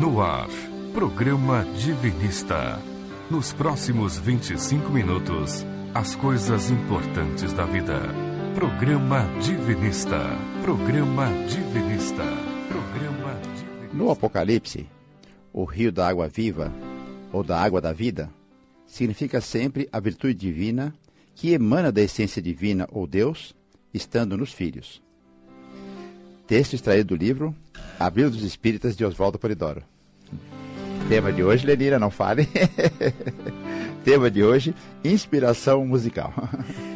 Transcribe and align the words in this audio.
No 0.00 0.22
ar, 0.22 0.48
programa 0.94 1.62
Divinista. 1.76 2.80
Nos 3.30 3.52
próximos 3.52 4.16
25 4.16 4.88
minutos, 4.88 5.62
as 5.92 6.16
coisas 6.16 6.70
importantes 6.70 7.52
da 7.52 7.66
vida. 7.66 8.00
Programa 8.54 9.28
Divinista. 9.42 10.18
Programa 10.62 11.26
Divinista. 11.46 12.24
Programa 12.66 13.34
Divinista. 13.42 13.94
No 13.94 14.10
Apocalipse, 14.10 14.86
o 15.52 15.64
rio 15.64 15.92
da 15.92 16.08
água 16.08 16.28
viva, 16.28 16.72
ou 17.30 17.44
da 17.44 17.60
água 17.60 17.82
da 17.82 17.92
vida, 17.92 18.30
significa 18.86 19.38
sempre 19.38 19.86
a 19.92 20.00
virtude 20.00 20.32
divina 20.32 20.94
que 21.34 21.52
emana 21.52 21.92
da 21.92 22.00
essência 22.00 22.40
divina 22.40 22.88
ou 22.90 23.06
Deus, 23.06 23.54
estando 23.92 24.34
nos 24.34 24.50
filhos. 24.50 25.02
Texto 26.46 26.72
extraído 26.72 27.14
do 27.14 27.22
livro 27.22 27.54
Abril 28.00 28.30
dos 28.30 28.42
Espíritas 28.42 28.96
de 28.96 29.04
Oswaldo 29.04 29.38
Polidoro. 29.38 29.82
Tema 31.06 31.30
de 31.30 31.44
hoje, 31.44 31.66
Lenira, 31.66 31.98
não 31.98 32.10
fale. 32.10 32.48
Tema 34.02 34.30
de 34.30 34.42
hoje, 34.42 34.74
inspiração 35.04 35.86
musical. 35.86 36.32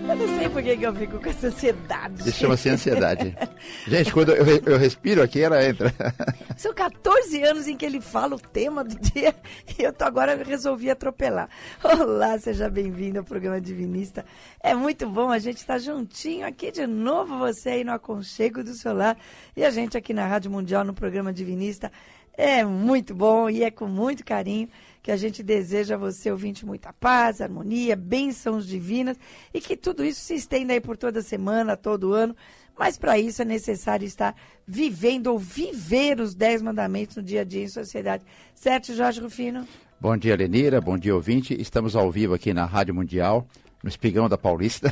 Por 0.54 0.62
que 0.62 0.86
eu 0.86 0.94
fico 0.94 1.18
com 1.18 1.28
essa 1.28 1.48
ansiedade. 1.48 2.20
Isso 2.20 2.38
chama-se 2.38 2.68
ansiedade. 2.68 3.36
Gente, 3.88 4.12
quando 4.12 4.30
eu, 4.30 4.46
eu, 4.64 4.78
respiro 4.78 5.20
aqui, 5.20 5.42
ela 5.42 5.60
entra. 5.64 5.92
São 6.56 6.72
14 6.72 7.42
anos 7.42 7.66
em 7.66 7.76
que 7.76 7.84
ele 7.84 8.00
fala 8.00 8.36
o 8.36 8.38
tema 8.38 8.84
do 8.84 8.95
dia 8.95 9.34
e 9.76 9.82
eu 9.82 9.92
tô 9.92 10.04
agora 10.04 10.40
resolvi 10.45 10.88
atropelar. 10.88 11.48
Olá, 11.82 12.38
seja 12.38 12.70
bem-vindo 12.70 13.18
ao 13.18 13.24
programa 13.24 13.60
Divinista. 13.60 14.24
É 14.60 14.76
muito 14.76 15.09
bom 15.09 15.28
a 15.28 15.40
gente 15.40 15.56
estar 15.56 15.74
tá 15.74 15.78
juntinho 15.80 16.46
aqui 16.46 16.70
de 16.70 16.86
novo, 16.86 17.36
você 17.36 17.70
aí 17.70 17.82
no 17.82 17.92
aconchego 17.92 18.62
do 18.62 18.74
seu 18.74 18.95
lar 18.95 19.18
e 19.56 19.64
a 19.64 19.70
gente 19.70 19.96
aqui 19.96 20.14
na 20.14 20.24
Rádio 20.24 20.52
Mundial 20.52 20.84
no 20.84 20.95
programa 20.95 21.32
Divinista. 21.32 21.90
É 22.32 22.64
muito 22.64 23.12
bom 23.12 23.50
e 23.50 23.64
é 23.64 23.73
com 23.73 23.88
muito 23.88 24.24
carinho 24.24 24.68
que 25.04 25.12
a 25.12 25.16
gente 25.18 25.42
deseja 25.42 25.96
a 25.96 25.98
você, 25.98 26.30
ouvinte, 26.30 26.65
muita 26.65 26.90
paz, 26.90 27.42
harmonia, 27.42 27.95
bênçãos 27.95 28.66
divinas 28.66 29.18
e 29.52 29.60
que 29.60 29.76
tudo 29.76 30.02
isso 30.02 30.23
se 30.23 30.34
estenda 30.34 30.73
aí 30.73 30.80
por 30.80 30.96
toda 30.96 31.20
semana, 31.20 31.76
todo 31.76 32.15
ano. 32.15 32.34
Mas 32.76 32.96
para 32.96 33.18
isso 33.18 33.42
é 33.42 33.45
necessário 33.45 34.06
estar 34.06 34.34
vivendo 34.66 35.26
ou 35.26 35.38
viver 35.38 36.18
os 36.20 36.34
dez 36.34 36.62
mandamentos 36.62 37.16
no 37.16 37.23
dia 37.23 37.42
a 37.42 37.45
dia 37.45 37.62
em 37.62 37.68
sociedade. 37.68 38.24
Certo, 38.54 38.95
Jorge 38.95 39.20
Rufino? 39.20 39.68
Bom 40.01 40.16
dia, 40.16 40.34
Lenira. 40.34 40.80
Bom 40.80 40.96
dia, 40.96 41.14
ouvinte. 41.14 41.54
Estamos 41.60 41.95
ao 41.95 42.10
vivo 42.10 42.32
aqui 42.32 42.54
na 42.54 42.64
Rádio 42.64 42.95
Mundial, 42.95 43.46
no 43.82 43.90
Espigão 43.90 44.26
da 44.26 44.38
Paulista. 44.38 44.90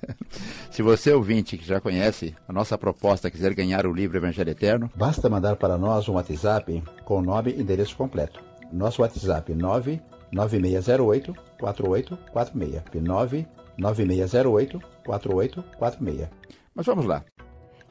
Se 0.70 0.82
você, 0.82 1.10
ouvinte, 1.10 1.56
que 1.56 1.64
já 1.64 1.80
conhece 1.80 2.36
a 2.46 2.52
nossa 2.52 2.76
proposta, 2.76 3.30
quiser 3.30 3.54
ganhar 3.54 3.86
o 3.86 3.94
livro 3.94 4.18
Evangelho 4.18 4.50
Eterno, 4.50 4.90
basta 4.94 5.30
mandar 5.30 5.56
para 5.56 5.78
nós 5.78 6.06
um 6.06 6.12
WhatsApp 6.12 6.82
com 7.06 7.20
o 7.20 7.22
nome 7.22 7.52
e 7.52 7.62
endereço 7.62 7.96
completo. 7.96 8.47
Nosso 8.72 9.02
WhatsApp 9.02 9.54
99608 9.54 11.34
4846. 11.58 13.46
99608 13.78 14.80
4846. 15.04 16.28
Mas 16.74 16.86
vamos 16.86 17.06
lá. 17.06 17.24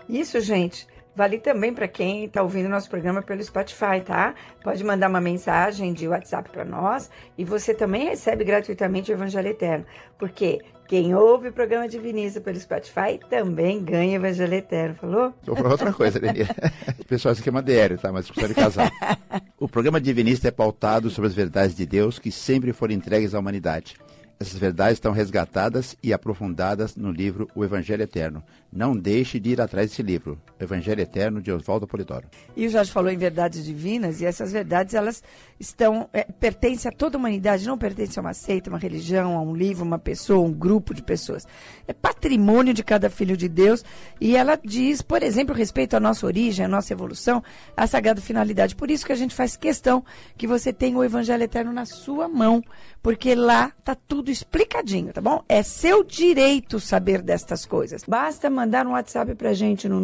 Isso, 0.07 0.39
gente. 0.39 0.87
Vale 1.17 1.39
também 1.39 1.73
para 1.73 1.87
quem 1.87 2.25
está 2.25 2.43
ouvindo 2.43 2.69
nosso 2.69 2.87
programa 2.87 3.23
pelo 3.23 3.43
Spotify, 3.43 3.99
tá? 4.05 4.35
Pode 4.63 4.83
mandar 4.83 5.09
uma 5.09 5.19
mensagem 5.19 5.91
de 5.91 6.07
WhatsApp 6.07 6.47
para 6.51 6.63
nós 6.63 7.09
e 7.35 7.43
você 7.43 7.73
também 7.73 8.09
recebe 8.09 8.43
gratuitamente 8.43 9.11
o 9.11 9.15
Evangelho 9.15 9.47
Eterno. 9.47 9.83
Porque 10.19 10.61
quem 10.87 11.15
ouve 11.15 11.47
o 11.47 11.51
programa 11.51 11.87
Diviniza 11.87 12.39
pelo 12.39 12.59
Spotify 12.59 13.19
também 13.31 13.83
ganha 13.83 14.17
Evangelho 14.17 14.53
Eterno, 14.53 14.93
falou? 14.93 15.33
Ou 15.47 15.55
para 15.55 15.69
outra 15.69 15.91
coisa, 15.91 16.19
Leni. 16.19 16.45
Pessoal, 17.09 17.31
isso 17.31 17.41
aqui 17.41 17.49
é 17.49 17.51
uma 17.51 17.63
DR, 17.63 17.97
tá? 17.99 18.11
Uma 18.11 18.21
discussão 18.21 18.47
de 18.47 18.53
casal. 18.53 18.85
o 19.59 19.67
programa 19.67 19.99
Divinista 19.99 20.49
é 20.49 20.51
pautado 20.51 21.09
sobre 21.09 21.29
as 21.29 21.33
verdades 21.33 21.75
de 21.75 21.87
Deus 21.87 22.19
que 22.19 22.31
sempre 22.31 22.71
foram 22.73 22.93
entregues 22.93 23.33
à 23.33 23.39
humanidade. 23.39 23.95
Essas 24.39 24.59
verdades 24.59 24.93
estão 24.93 25.11
resgatadas 25.11 25.97
e 26.03 26.13
aprofundadas 26.13 26.95
no 26.95 27.11
livro 27.11 27.49
O 27.55 27.65
Evangelho 27.65 28.03
Eterno. 28.03 28.43
Não 28.77 28.95
deixe 28.95 29.39
de 29.39 29.49
ir 29.49 29.59
atrás 29.59 29.89
desse 29.89 30.03
livro, 30.03 30.39
Evangelho 30.59 31.01
Eterno 31.01 31.41
de 31.41 31.51
Oswaldo 31.51 31.87
Polidoro. 31.87 32.27
E 32.55 32.67
o 32.67 32.69
Jorge 32.69 32.91
falou 32.91 33.09
em 33.09 33.17
verdades 33.17 33.65
divinas, 33.65 34.21
e 34.21 34.25
essas 34.25 34.51
verdades 34.51 34.93
elas 34.93 35.23
estão 35.59 36.07
é, 36.13 36.23
pertencem 36.25 36.87
a 36.87 36.91
toda 36.91 37.17
a 37.17 37.19
humanidade, 37.19 37.65
não 37.65 37.75
pertencem 37.75 38.19
a 38.19 38.21
uma 38.21 38.35
seita, 38.35 38.69
uma 38.69 38.77
religião, 38.77 39.35
a 39.35 39.41
um 39.41 39.55
livro, 39.55 39.83
uma 39.83 39.97
pessoa, 39.97 40.47
um 40.47 40.53
grupo 40.53 40.93
de 40.93 41.01
pessoas. 41.01 41.47
É 41.87 41.93
patrimônio 41.93 42.71
de 42.71 42.83
cada 42.83 43.09
filho 43.09 43.35
de 43.35 43.49
Deus, 43.49 43.83
e 44.21 44.37
ela 44.37 44.55
diz, 44.63 45.01
por 45.01 45.23
exemplo, 45.23 45.55
respeito 45.55 45.95
à 45.95 45.99
nossa 45.99 46.27
origem, 46.27 46.63
à 46.63 46.67
nossa 46.67 46.93
evolução, 46.93 47.41
à 47.75 47.87
sagrada 47.87 48.21
finalidade. 48.21 48.75
Por 48.75 48.91
isso 48.91 49.07
que 49.07 49.11
a 49.11 49.15
gente 49.15 49.33
faz 49.33 49.57
questão 49.57 50.05
que 50.37 50.45
você 50.45 50.71
tenha 50.71 50.95
o 50.95 51.03
Evangelho 51.03 51.41
Eterno 51.41 51.73
na 51.73 51.87
sua 51.87 52.29
mão, 52.29 52.63
porque 53.01 53.33
lá 53.33 53.71
está 53.79 53.95
tudo 53.95 54.29
explicadinho, 54.29 55.11
tá 55.11 55.21
bom? 55.21 55.43
É 55.49 55.63
seu 55.63 56.03
direito 56.03 56.79
saber 56.79 57.23
destas 57.23 57.65
coisas. 57.65 58.03
Basta 58.07 58.51
mandar 58.51 58.66
um 58.87 58.91
WhatsApp 58.91 59.35
pra 59.35 59.53
gente 59.53 59.87
no 59.87 60.01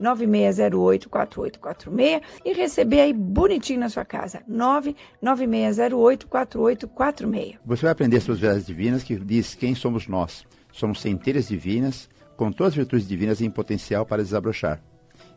996084846 0.00 2.22
e 2.44 2.52
receber 2.52 3.00
aí 3.00 3.12
bonitinho 3.12 3.80
na 3.80 3.88
sua 3.88 4.04
casa. 4.04 4.42
996084846. 5.22 7.56
Você 7.64 7.82
vai 7.82 7.92
aprender 7.92 8.20
sobre 8.20 8.34
as 8.34 8.40
verdades 8.40 8.66
divinas 8.66 9.02
que 9.02 9.16
diz 9.16 9.54
quem 9.54 9.74
somos 9.74 10.06
nós. 10.06 10.46
Somos 10.72 11.00
centelhas 11.00 11.48
divinas, 11.48 12.08
com 12.36 12.52
todas 12.52 12.72
as 12.72 12.76
virtudes 12.76 13.08
divinas 13.08 13.40
em 13.40 13.50
potencial 13.50 14.06
para 14.06 14.22
desabrochar. 14.22 14.80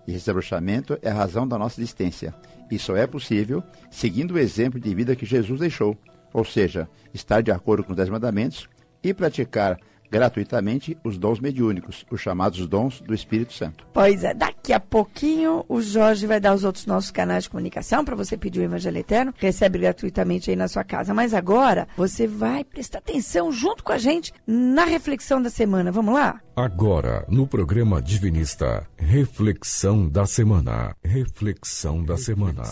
E 0.07 0.11
esse 0.11 0.19
desabrochamento 0.19 0.99
é 1.01 1.09
a 1.09 1.13
razão 1.13 1.47
da 1.47 1.57
nossa 1.57 1.79
existência. 1.79 2.35
E 2.69 2.77
só 2.77 2.95
é 2.95 3.07
possível 3.07 3.63
seguindo 3.89 4.35
o 4.35 4.39
exemplo 4.39 4.79
de 4.79 4.93
vida 4.93 5.15
que 5.15 5.25
Jesus 5.25 5.59
deixou 5.59 5.97
ou 6.33 6.45
seja, 6.45 6.89
estar 7.13 7.41
de 7.41 7.51
acordo 7.51 7.83
com 7.83 7.91
os 7.91 7.97
Dez 7.97 8.09
Mandamentos 8.09 8.69
e 9.03 9.13
praticar 9.13 9.77
gratuitamente 10.11 10.97
os 11.03 11.17
dons 11.17 11.39
mediúnicos, 11.39 12.05
os 12.11 12.19
chamados 12.19 12.67
dons 12.67 13.01
do 13.01 13.13
Espírito 13.13 13.53
Santo. 13.53 13.85
Pois 13.93 14.23
é, 14.23 14.33
daqui 14.33 14.73
a 14.73 14.79
pouquinho 14.79 15.63
o 15.69 15.81
Jorge 15.81 16.27
vai 16.27 16.39
dar 16.39 16.53
os 16.53 16.63
outros 16.63 16.85
nossos 16.85 17.11
canais 17.11 17.45
de 17.45 17.49
comunicação 17.49 18.03
para 18.03 18.15
você 18.15 18.35
pedir 18.35 18.59
o 18.59 18.63
Evangelho 18.63 18.97
Eterno, 18.97 19.33
recebe 19.37 19.79
gratuitamente 19.79 20.49
aí 20.49 20.55
na 20.55 20.67
sua 20.67 20.83
casa. 20.83 21.13
Mas 21.13 21.33
agora 21.33 21.87
você 21.95 22.27
vai 22.27 22.63
prestar 22.63 22.99
atenção 22.99 23.51
junto 23.51 23.83
com 23.83 23.93
a 23.93 23.97
gente 23.97 24.33
na 24.45 24.83
reflexão 24.83 25.41
da 25.41 25.49
semana. 25.49 25.91
Vamos 25.91 26.13
lá? 26.13 26.41
Agora, 26.55 27.25
no 27.29 27.47
programa 27.47 28.01
Divinista, 28.01 28.85
reflexão 28.97 30.09
da 30.09 30.25
semana. 30.25 30.95
Reflexão 31.01 32.03
da 32.03 32.17
semana. 32.17 32.63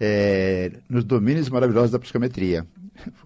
é, 0.00 0.72
nos 0.88 1.04
domínios 1.04 1.48
maravilhosos 1.48 1.90
da 1.90 1.98
psicometria. 1.98 2.66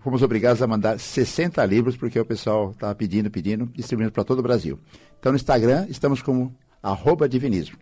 Fomos 0.01 0.23
obrigados 0.23 0.63
a 0.63 0.67
mandar 0.67 0.99
60 0.99 1.65
livros 1.65 1.97
porque 1.97 2.19
o 2.19 2.25
pessoal 2.25 2.71
estava 2.71 2.95
pedindo, 2.95 3.31
pedindo, 3.31 3.67
distribuindo 3.75 4.13
para 4.13 4.25
todo 4.25 4.39
o 4.39 4.43
Brasil. 4.43 4.79
Então 5.19 5.33
no 5.33 5.37
Instagram 5.37 5.87
estamos 5.89 6.21
como 6.23 6.55
arroba 6.83 7.29
divinismo. 7.29 7.77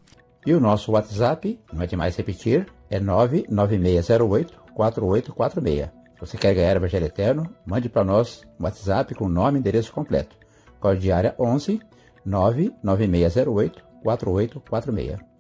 E 0.45 0.55
o 0.55 0.61
nosso 0.61 0.93
WhatsApp, 0.93 1.59
não 1.73 1.83
é 1.83 1.87
demais 1.87 2.17
repetir, 2.17 2.67
é 2.89 2.99
99608 2.99 4.60
4846. 4.75 5.91
Se 6.15 6.21
você 6.21 6.37
quer 6.37 6.55
ganhar 6.55 6.75
o 6.77 6.79
Evangelho 6.79 7.07
Eterno, 7.07 7.51
mande 7.65 7.89
para 7.89 8.05
nós 8.05 8.43
um 8.59 8.65
WhatsApp 8.65 9.15
com 9.15 9.29
nome 9.29 9.59
e 9.59 9.61
endereço 9.61 9.93
completo. 9.93 10.37
Código 10.79 11.03
de 11.03 11.13
área 11.13 11.35
11 11.39 11.81
99608 12.25 13.83
4846. 14.03 15.31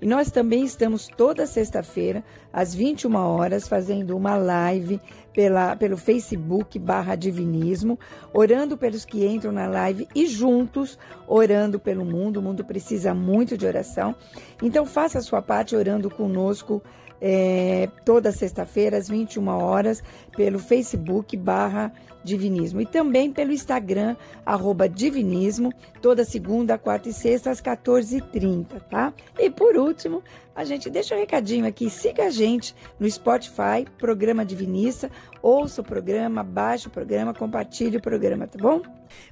E 0.00 0.06
nós 0.06 0.30
também 0.30 0.64
estamos 0.64 1.08
toda 1.08 1.44
sexta-feira, 1.44 2.22
às 2.52 2.72
21 2.72 3.16
horas, 3.16 3.66
fazendo 3.66 4.16
uma 4.16 4.36
live 4.36 5.00
pela, 5.32 5.74
pelo 5.74 5.96
Facebook 5.96 6.78
barra 6.78 7.16
Divinismo, 7.16 7.98
orando 8.32 8.78
pelos 8.78 9.04
que 9.04 9.26
entram 9.26 9.50
na 9.50 9.66
live 9.66 10.06
e 10.14 10.26
juntos 10.26 10.96
orando 11.26 11.80
pelo 11.80 12.04
mundo. 12.04 12.36
O 12.36 12.42
mundo 12.42 12.64
precisa 12.64 13.12
muito 13.12 13.58
de 13.58 13.66
oração. 13.66 14.14
Então 14.62 14.86
faça 14.86 15.18
a 15.18 15.22
sua 15.22 15.42
parte 15.42 15.74
orando 15.74 16.08
conosco 16.08 16.80
é, 17.20 17.88
toda 18.04 18.32
sexta-feira, 18.32 18.96
às 18.96 19.08
21 19.08 19.48
horas, 19.48 20.02
pelo 20.38 20.60
Facebook 20.60 21.36
barra 21.36 21.92
Divinismo. 22.22 22.80
E 22.80 22.86
também 22.86 23.32
pelo 23.32 23.52
Instagram, 23.52 24.14
arroba 24.46 24.88
Divinismo, 24.88 25.72
toda 26.00 26.24
segunda, 26.24 26.78
quarta 26.78 27.08
e 27.08 27.12
sexta, 27.12 27.50
às 27.50 27.60
14h30, 27.60 28.80
tá? 28.88 29.12
E 29.36 29.50
por 29.50 29.76
último, 29.76 30.22
a 30.54 30.64
gente 30.64 30.88
deixa 30.90 31.16
um 31.16 31.18
recadinho 31.18 31.66
aqui. 31.66 31.90
Siga 31.90 32.26
a 32.26 32.30
gente 32.30 32.74
no 33.00 33.10
Spotify, 33.10 33.84
Programa 33.98 34.44
Divinista. 34.44 35.10
Ouça 35.40 35.80
o 35.80 35.84
programa, 35.84 36.44
baixe 36.44 36.86
o 36.88 36.90
programa, 36.90 37.32
compartilhe 37.34 37.96
o 37.96 38.02
programa, 38.02 38.46
tá 38.46 38.58
bom? 38.60 38.82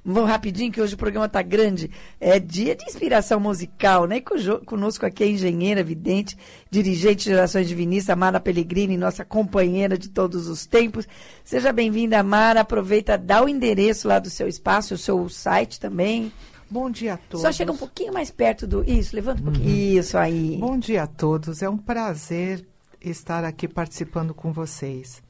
Vamos 0.03 0.29
rapidinho, 0.29 0.71
que 0.71 0.81
hoje 0.81 0.95
o 0.95 0.97
programa 0.97 1.29
tá 1.29 1.41
grande. 1.41 1.91
É 2.19 2.39
dia 2.39 2.75
de 2.75 2.85
inspiração 2.85 3.39
musical, 3.39 4.07
né? 4.07 4.21
Conosco 4.65 5.05
aqui 5.05 5.23
a 5.23 5.27
engenheira, 5.27 5.83
vidente, 5.83 6.35
dirigente 6.71 7.25
de 7.25 7.31
Gerações 7.31 7.67
Divinistas, 7.67 8.17
Mara 8.17 8.39
Pellegrini, 8.39 8.97
nossa 8.97 9.23
companheira 9.23 9.97
de 9.97 10.09
todos 10.09 10.47
os 10.47 10.65
tempos. 10.65 10.96
Seja 11.43 11.71
bem-vinda, 11.71 12.21
Mara. 12.23 12.61
Aproveita, 12.61 13.17
dá 13.17 13.43
o 13.43 13.49
endereço 13.49 14.07
lá 14.07 14.19
do 14.19 14.29
seu 14.29 14.47
espaço, 14.47 14.93
o 14.93 14.97
seu 14.97 15.27
site 15.29 15.79
também. 15.79 16.31
Bom 16.69 16.89
dia 16.89 17.13
a 17.13 17.17
todos. 17.17 17.41
Só 17.41 17.51
chega 17.51 17.71
um 17.71 17.77
pouquinho 17.77 18.13
mais 18.13 18.29
perto 18.29 18.67
do. 18.67 18.83
Isso, 18.83 19.15
levanta 19.15 19.41
um 19.41 19.45
pouquinho. 19.45 19.65
Uhum. 19.65 19.99
Isso 19.99 20.17
aí. 20.17 20.57
Bom 20.59 20.77
dia 20.77 21.03
a 21.03 21.07
todos. 21.07 21.61
É 21.61 21.69
um 21.69 21.77
prazer 21.77 22.65
estar 23.01 23.43
aqui 23.43 23.67
participando 23.67 24.33
com 24.33 24.51
vocês. 24.51 25.21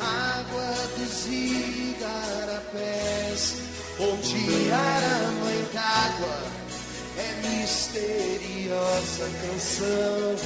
Água 0.00 0.72
dos 0.98 1.26
igarapés, 1.26 2.82
onde 3.98 4.42
a 4.72 5.30
mãe 5.40 5.60
d'água 5.72 6.38
é 7.16 7.28
misteriosa 7.46 9.26
canção. 9.40 10.36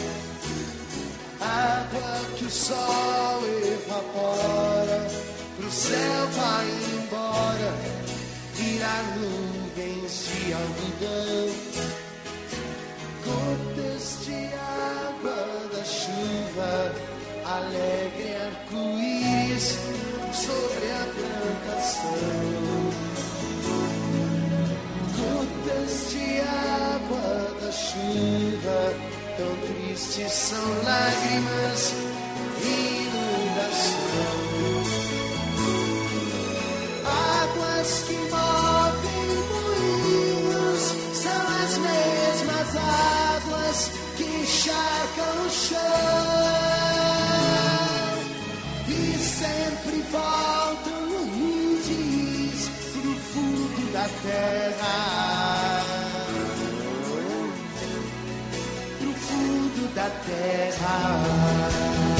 O 2.46 2.48
sol 2.48 3.42
evapora 3.74 5.08
pro 5.56 5.68
céu 5.68 6.26
vai 6.36 6.68
embora, 6.94 7.74
virar 8.54 9.02
nuvens 9.18 10.28
de 10.28 10.52
algodão, 10.52 11.48
gotas 13.24 14.18
de 14.24 14.38
água 14.54 15.42
da 15.72 15.82
chuva, 15.82 16.94
alegre 17.46 18.36
arco-íris 18.46 19.78
sobre 20.32 20.86
a 20.92 21.04
plantação. 21.16 22.14
Gotas 25.18 26.10
de 26.12 26.40
água 26.42 27.60
da 27.60 27.72
chuva, 27.72 28.94
tão 29.36 29.52
tristes 29.66 30.32
são 30.32 30.68
lágrimas, 30.84 32.05
terra. 54.26 55.82
Pro 58.98 59.12
fundo 59.12 59.94
da 59.94 60.10
terra. 60.26 62.15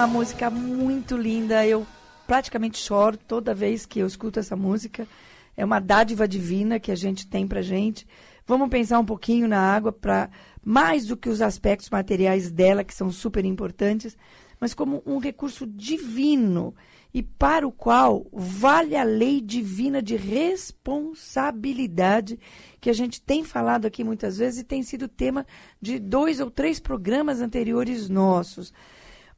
Uma 0.00 0.06
música 0.06 0.48
muito 0.48 1.14
linda. 1.14 1.66
Eu 1.66 1.86
praticamente 2.26 2.78
choro 2.78 3.18
toda 3.18 3.54
vez 3.54 3.84
que 3.84 3.98
eu 3.98 4.06
escuto 4.06 4.40
essa 4.40 4.56
música. 4.56 5.06
É 5.54 5.62
uma 5.62 5.78
dádiva 5.78 6.26
divina 6.26 6.80
que 6.80 6.90
a 6.90 6.94
gente 6.94 7.26
tem 7.26 7.46
pra 7.46 7.60
gente. 7.60 8.06
Vamos 8.46 8.70
pensar 8.70 8.98
um 8.98 9.04
pouquinho 9.04 9.46
na 9.46 9.60
água 9.60 9.92
para 9.92 10.30
mais 10.64 11.04
do 11.04 11.18
que 11.18 11.28
os 11.28 11.42
aspectos 11.42 11.90
materiais 11.90 12.50
dela, 12.50 12.82
que 12.82 12.94
são 12.94 13.10
super 13.10 13.44
importantes, 13.44 14.16
mas 14.58 14.72
como 14.72 15.02
um 15.04 15.18
recurso 15.18 15.66
divino 15.66 16.74
e 17.12 17.22
para 17.22 17.68
o 17.68 17.72
qual 17.72 18.26
vale 18.32 18.96
a 18.96 19.04
lei 19.04 19.38
divina 19.38 20.00
de 20.00 20.16
responsabilidade 20.16 22.40
que 22.80 22.88
a 22.88 22.94
gente 22.94 23.20
tem 23.20 23.44
falado 23.44 23.84
aqui 23.84 24.02
muitas 24.02 24.38
vezes 24.38 24.60
e 24.60 24.64
tem 24.64 24.82
sido 24.82 25.08
tema 25.08 25.46
de 25.78 25.98
dois 25.98 26.40
ou 26.40 26.50
três 26.50 26.80
programas 26.80 27.42
anteriores 27.42 28.08
nossos. 28.08 28.72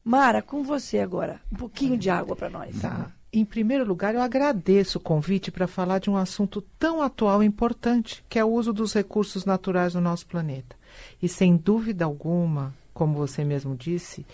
Mara, 0.04 0.42
com 0.42 0.62
você 0.62 0.98
agora. 0.98 1.40
Um 1.52 1.56
pouquinho 1.56 1.96
de 1.96 2.10
água 2.10 2.34
para 2.34 2.50
nós. 2.50 2.80
Tá. 2.80 3.10
Em 3.32 3.44
primeiro 3.44 3.84
lugar, 3.84 4.14
eu 4.14 4.20
agradeço 4.20 4.98
o 4.98 5.00
convite 5.00 5.50
para 5.50 5.66
falar 5.66 5.98
de 5.98 6.10
um 6.10 6.16
assunto 6.16 6.60
tão 6.78 7.00
atual 7.00 7.42
e 7.42 7.46
importante, 7.46 8.22
que 8.28 8.38
é 8.38 8.44
o 8.44 8.50
uso 8.50 8.72
dos 8.72 8.92
recursos 8.92 9.44
naturais 9.44 9.94
no 9.94 10.00
nosso 10.00 10.26
planeta. 10.26 10.76
E 11.22 11.28
sem 11.28 11.56
dúvida 11.56 12.04
alguma, 12.04 12.74
como 12.92 13.14
você 13.14 13.42
mesmo 13.42 13.74
disse, 13.74 14.26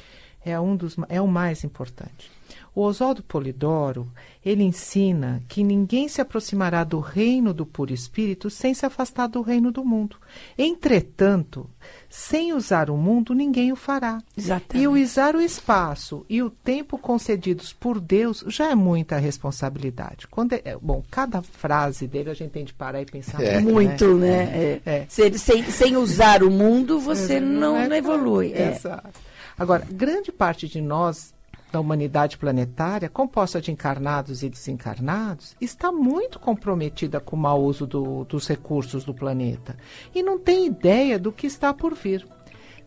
é, 0.45 0.59
um 0.59 0.75
dos, 0.75 0.97
é 1.09 1.21
o 1.21 1.29
mais 1.29 1.63
importante. 1.63 2.38
O 2.79 2.83
Oswaldo 2.83 3.25
Polidoro, 3.25 4.07
ele 4.47 4.63
ensina 4.63 5.43
que 5.49 5.65
ninguém 5.65 6.07
se 6.07 6.21
aproximará 6.21 6.85
do 6.85 7.01
reino 7.01 7.53
do 7.53 7.67
puro 7.67 7.93
espírito 7.93 8.49
sem 8.49 8.73
se 8.73 8.87
afastar 8.87 9.27
do 9.27 9.43
reino 9.43 9.73
do 9.73 9.85
mundo. 9.85 10.17
Entretanto, 10.57 11.69
sem 12.09 12.53
usar 12.53 12.89
o 12.89 12.97
mundo, 12.97 13.35
ninguém 13.35 13.73
o 13.73 13.77
fará. 13.77 14.23
Exatamente. 14.37 14.85
E 14.85 14.87
usar 14.87 15.35
o 15.35 15.41
espaço 15.41 16.25
e 16.29 16.41
o 16.41 16.51
tempo 16.51 16.97
concedidos 16.97 17.73
por 17.73 17.99
Deus 17.99 18.45
já 18.47 18.71
é 18.71 18.77
muita 18.77 19.19
responsabilidade. 19.19 20.29
Quando 20.29 20.53
é- 20.53 20.79
bom, 20.81 21.03
cada 21.11 21.43
frase 21.43 22.07
dele 22.07 22.31
a 22.31 22.35
gente 22.35 22.53
tem 22.53 22.65
de 22.65 22.75
parar 22.75 23.03
e 23.03 23.07
pensar 23.07 23.43
É. 23.43 23.59
Muito, 23.59 24.15
né? 24.15 24.45
É. 24.55 24.81
É. 24.87 25.07
Se- 25.09 25.37
sem, 25.37 25.65
sem 25.65 25.97
usar 25.97 26.45
o 26.45 26.51
mundo, 26.51 27.01
você 27.01 27.41
não, 27.41 27.77
é 27.77 27.89
não 27.89 27.97
evolui. 27.97 28.53
É. 28.53 28.71
Exato. 28.71 29.19
Agora, 29.59 29.85
grande 29.91 30.31
parte 30.31 30.69
de 30.69 30.81
nós, 30.81 31.35
da 31.71 31.79
humanidade 31.81 32.39
planetária, 32.39 33.09
composta 33.09 33.61
de 33.61 33.71
encarnados 33.71 34.43
e 34.43 34.49
desencarnados, 34.49 35.55
está 35.61 35.93
muito 35.93 36.39
comprometida 36.39 37.21
com 37.21 37.37
o 37.37 37.39
mau 37.39 37.63
uso 37.63 37.87
do- 37.87 38.25
dos 38.25 38.49
recursos 38.49 39.05
do 39.05 39.13
planeta 39.13 39.77
e 40.15 40.23
não 40.23 40.39
tem 40.39 40.67
ideia 40.67 41.19
do 41.19 41.31
que 41.33 41.47
está 41.47 41.75
por 41.75 41.95
vir. 41.95 42.27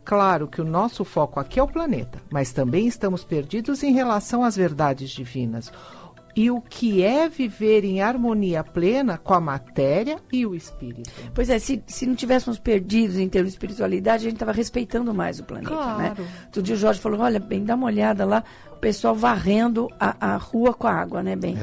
Claro 0.04 0.48
que 0.48 0.60
o 0.60 0.66
nosso 0.66 1.06
foco 1.06 1.40
aqui 1.40 1.60
é 1.60 1.64
o 1.64 1.68
planeta, 1.68 2.20
mas 2.32 2.52
também 2.52 2.88
estamos 2.88 3.24
perdidos 3.24 3.84
em 3.84 3.94
relação 3.94 4.44
às 4.44 4.56
verdades 4.56 5.12
divinas. 5.12 5.72
E 6.34 6.50
o 6.50 6.62
que 6.62 7.04
é 7.04 7.28
viver 7.28 7.84
em 7.84 8.02
harmonia 8.02 8.64
plena 8.64 9.18
com 9.18 9.34
a 9.34 9.40
matéria 9.42 10.18
e 10.32 10.46
o 10.46 10.56
espírito. 10.56 11.12
Pois 11.36 11.50
é, 11.50 11.60
se, 11.60 11.84
se 11.86 12.06
não 12.06 12.16
tivéssemos 12.16 12.58
perdidos 12.58 13.18
em 13.18 13.28
termos 13.28 13.52
de 13.52 13.56
espiritualidade, 13.58 14.26
a 14.26 14.30
gente 14.30 14.38
estava 14.38 14.54
respeitando 14.54 15.14
mais 15.14 15.40
o 15.42 15.44
planeta, 15.44 15.76
né? 15.76 16.14
Claro. 16.16 16.26
Outro 16.46 16.64
dia 16.64 16.74
o 16.76 16.78
Jorge 16.78 17.02
falou, 17.02 17.20
olha, 17.20 17.38
bem, 17.38 17.66
dá 17.66 17.76
uma 17.76 17.86
olhada 17.88 18.24
lá, 18.24 18.46
pessoal 18.82 19.16
varrendo 19.16 19.88
a, 20.00 20.34
a 20.34 20.38
rua 20.38 20.74
com 20.74 20.88
a 20.88 20.94
água, 20.94 21.22
né, 21.24 21.36
bem? 21.36 21.56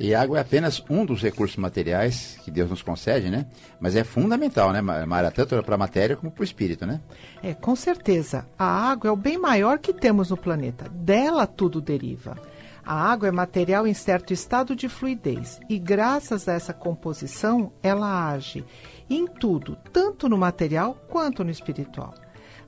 E 0.00 0.12
a 0.14 0.22
água 0.22 0.38
é 0.38 0.40
apenas 0.40 0.82
um 0.90 1.04
dos 1.06 1.22
recursos 1.22 1.56
materiais 1.56 2.36
que 2.44 2.50
Deus 2.50 2.68
nos 2.70 2.82
concede, 2.82 3.30
né? 3.30 3.46
Mas 3.78 3.94
é 3.94 4.02
fundamental, 4.02 4.72
né, 4.72 4.80
Ma- 4.80 5.06
Mara? 5.06 5.30
Tanto 5.30 5.62
para 5.62 5.74
a 5.74 5.78
matéria 5.78 6.16
como 6.16 6.32
para 6.32 6.40
o 6.42 6.44
espírito, 6.44 6.84
né? 6.84 7.00
É, 7.42 7.54
com 7.54 7.76
certeza. 7.76 8.46
A 8.58 8.64
água 8.90 9.08
é 9.08 9.12
o 9.12 9.16
bem 9.16 9.38
maior 9.38 9.78
que 9.78 9.92
temos 9.92 10.30
no 10.30 10.36
planeta. 10.36 10.88
Dela 10.90 11.46
tudo 11.46 11.80
deriva. 11.80 12.36
A 12.84 13.10
água 13.10 13.28
é 13.28 13.30
material 13.30 13.86
em 13.86 13.94
certo 13.94 14.32
estado 14.32 14.74
de 14.76 14.88
fluidez 14.88 15.58
e, 15.70 15.78
graças 15.78 16.48
a 16.48 16.52
essa 16.52 16.72
composição, 16.74 17.72
ela 17.82 18.30
age 18.32 18.64
em 19.08 19.26
tudo, 19.26 19.76
tanto 19.92 20.28
no 20.28 20.36
material 20.36 20.94
quanto 21.08 21.42
no 21.44 21.50
espiritual. 21.50 22.14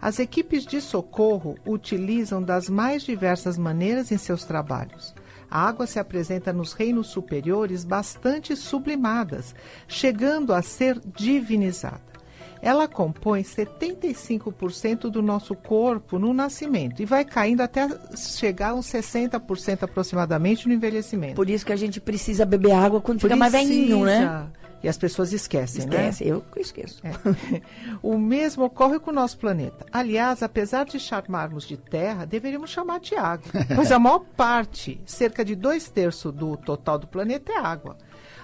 As 0.00 0.18
equipes 0.18 0.64
de 0.64 0.80
socorro 0.80 1.56
utilizam 1.66 2.42
das 2.42 2.68
mais 2.68 3.02
diversas 3.02 3.56
maneiras 3.56 4.12
em 4.12 4.18
seus 4.18 4.44
trabalhos. 4.44 5.14
A 5.50 5.66
água 5.66 5.86
se 5.86 5.98
apresenta 5.98 6.52
nos 6.52 6.72
reinos 6.72 7.08
superiores 7.08 7.84
bastante 7.84 8.56
sublimadas, 8.56 9.54
chegando 9.86 10.52
a 10.52 10.60
ser 10.60 11.00
divinizada. 11.16 12.06
Ela 12.60 12.88
compõe 12.88 13.42
75% 13.42 15.10
do 15.10 15.22
nosso 15.22 15.54
corpo 15.54 16.18
no 16.18 16.32
nascimento 16.32 17.00
e 17.00 17.04
vai 17.04 17.24
caindo 17.24 17.60
até 17.60 17.86
chegar 18.16 18.70
a 18.70 18.74
uns 18.74 18.86
60% 18.86 19.82
aproximadamente 19.84 20.66
no 20.66 20.74
envelhecimento. 20.74 21.36
Por 21.36 21.48
isso 21.48 21.64
que 21.64 21.72
a 21.72 21.76
gente 21.76 22.00
precisa 22.00 22.44
beber 22.44 22.72
água 22.72 23.00
quando 23.00 23.20
fica 23.20 23.36
mais 23.36 23.52
velhinho, 23.52 24.04
né? 24.04 24.46
E 24.82 24.88
as 24.88 24.98
pessoas 24.98 25.32
esquecem, 25.32 25.86
né? 25.86 26.08
Esquece, 26.10 26.28
eu 26.28 26.44
esqueço. 26.56 27.02
É. 27.04 27.10
o 28.02 28.18
mesmo 28.18 28.64
ocorre 28.64 28.98
com 28.98 29.10
o 29.10 29.14
nosso 29.14 29.38
planeta. 29.38 29.86
Aliás, 29.90 30.42
apesar 30.42 30.84
de 30.84 31.00
chamarmos 31.00 31.66
de 31.66 31.76
Terra, 31.76 32.24
deveríamos 32.24 32.70
chamar 32.70 33.00
de 33.00 33.14
água. 33.16 33.50
Pois 33.74 33.90
a 33.90 33.98
maior 33.98 34.20
parte, 34.36 35.00
cerca 35.06 35.44
de 35.44 35.54
dois 35.54 35.88
terços 35.88 36.32
do 36.32 36.56
total 36.56 36.98
do 36.98 37.06
planeta 37.06 37.52
é 37.52 37.58
água. 37.58 37.96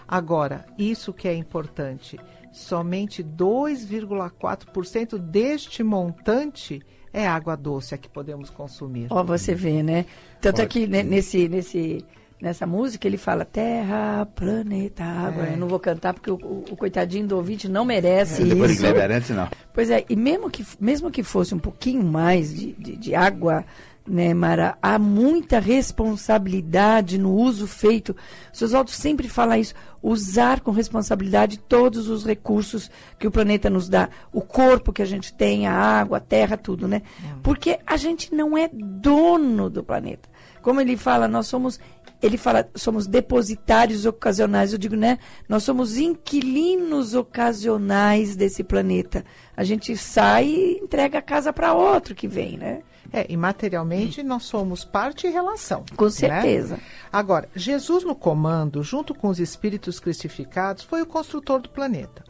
Agora, 0.09 0.67
isso 0.77 1.13
que 1.13 1.29
é 1.29 1.35
importante, 1.35 2.19
somente 2.51 3.23
2,4% 3.23 5.19
deste 5.19 5.83
montante 5.83 6.83
é 7.13 7.27
água 7.27 7.57
doce 7.57 7.95
a 7.95 7.99
que 7.99 8.09
podemos 8.09 8.49
consumir. 8.51 9.07
Ó, 9.11 9.23
você 9.23 9.55
vê, 9.55 9.83
né? 9.83 10.07
Tanto 10.41 10.61
é 10.63 10.67
que 10.67 10.87
ne- 10.87 11.03
nesse, 11.03 11.49
nesse, 11.49 12.05
nessa 12.43 12.67
música 12.67 13.07
ele 13.07 13.17
fala 13.17 13.45
terra, 13.45 14.27
planeta, 14.35 15.05
água. 15.05 15.47
É. 15.47 15.53
Eu 15.53 15.57
não 15.59 15.69
vou 15.69 15.79
cantar 15.79 16.13
porque 16.13 16.31
o, 16.31 16.35
o- 16.35 16.65
o 16.73 16.77
coitadinho 16.77 17.27
do 17.27 17.37
ouvinte 17.37 17.69
não 17.69 17.85
merece 17.85 18.43
Depois 18.43 18.77
de 18.77 18.85
isso. 18.85 18.87
Arantes, 19.01 19.31
não. 19.31 19.49
Pois 19.73 19.89
é, 19.91 20.05
e 20.09 20.17
mesmo 20.17 20.51
que, 20.51 20.67
mesmo 20.81 21.09
que 21.11 21.23
fosse 21.23 21.55
um 21.55 21.59
pouquinho 21.59 22.03
mais 22.03 22.53
de, 22.53 22.73
de, 22.73 22.97
de 22.97 23.15
água, 23.15 23.65
né, 24.05 24.35
Mara, 24.35 24.77
há 24.83 24.99
muita 24.99 25.61
responsabilidade 25.61 27.17
no 27.19 27.33
uso 27.33 27.67
feito. 27.69 28.11
O 28.53 28.57
seu 28.57 28.67
Oswaldo 28.67 28.91
sempre 28.91 29.29
fala 29.29 29.59
isso, 29.59 29.75
usar 30.03 30.61
com 30.61 30.73
responsabilidade 30.73 31.59
todos 31.59 32.09
os 32.09 32.25
recursos 32.25 32.91
que 33.19 33.27
o 33.27 33.31
planeta 33.31 33.71
nos 33.71 33.89
dá, 33.89 34.09
o 34.33 34.41
corpo 34.41 34.93
que 34.93 35.03
a 35.03 35.07
gente 35.07 35.33
tem, 35.33 35.67
a 35.69 35.73
água, 35.73 36.17
a 36.19 36.21
terra, 36.21 36.57
tudo, 36.57 36.89
né? 36.89 37.03
Porque 37.43 37.79
a 37.87 37.97
gente 37.97 38.35
não 38.35 38.59
é 38.59 38.69
dono 38.73 39.71
do 39.71 39.85
planeta. 39.85 40.29
Como 40.63 40.81
ele 40.81 40.97
fala, 40.97 41.29
nós 41.29 41.47
somos 41.47 41.79
ele 42.23 42.37
fala, 42.39 42.71
somos 42.77 43.09
depositários 43.09 44.07
ocasionais. 44.07 44.73
Eu 44.73 44.79
digo, 44.79 44.95
né? 44.95 45.19
Nós 45.49 45.65
somos 45.65 45.97
inquilinos 45.97 47.15
ocasionais 47.15 48.37
desse 48.37 48.63
planeta. 48.63 49.25
A 49.57 49.65
gente 49.65 49.97
sai 49.97 50.47
e 50.47 50.79
entrega 50.79 51.19
a 51.19 51.23
casa 51.23 51.53
para 51.53 51.75
outro 51.75 52.15
que 52.15 52.29
vem, 52.29 52.57
né? 52.57 52.83
É, 53.13 53.27
e 53.29 53.37
materialmente 53.37 54.23
nós 54.23 54.45
somos 54.45 54.85
parte 54.85 55.27
e 55.27 55.31
relação. 55.31 55.85
Com 55.97 56.05
né? 56.05 56.11
certeza. 56.11 56.79
Agora, 57.13 57.49
Jesus 57.55 58.05
no 58.05 58.15
comando, 58.15 58.83
junto 58.83 59.13
com 59.13 59.29
os 59.29 59.41
espíritos 59.41 59.99
cristificados, 59.99 60.85
foi 60.85 61.03
o 61.03 61.07
construtor 61.07 61.61
do 61.61 61.69
planeta. 61.69 62.25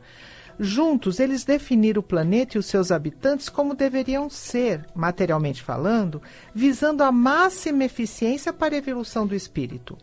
Juntos, 0.59 1.19
eles 1.19 1.45
definiram 1.45 2.01
o 2.01 2.03
planeta 2.03 2.57
e 2.57 2.59
os 2.59 2.67
seus 2.67 2.93
habitantes 2.93 3.49
como 3.49 3.75
deveriam 3.75 4.29
ser, 4.29 4.87
materialmente 4.95 5.63
falando, 5.63 6.21
visando 6.55 7.03
a 7.03 7.11
máxima 7.11 7.85
eficiência 7.85 8.53
para 8.53 8.75
a 8.75 8.79
evolução 8.79 9.27
do 9.27 9.35
espírito. 9.35 9.97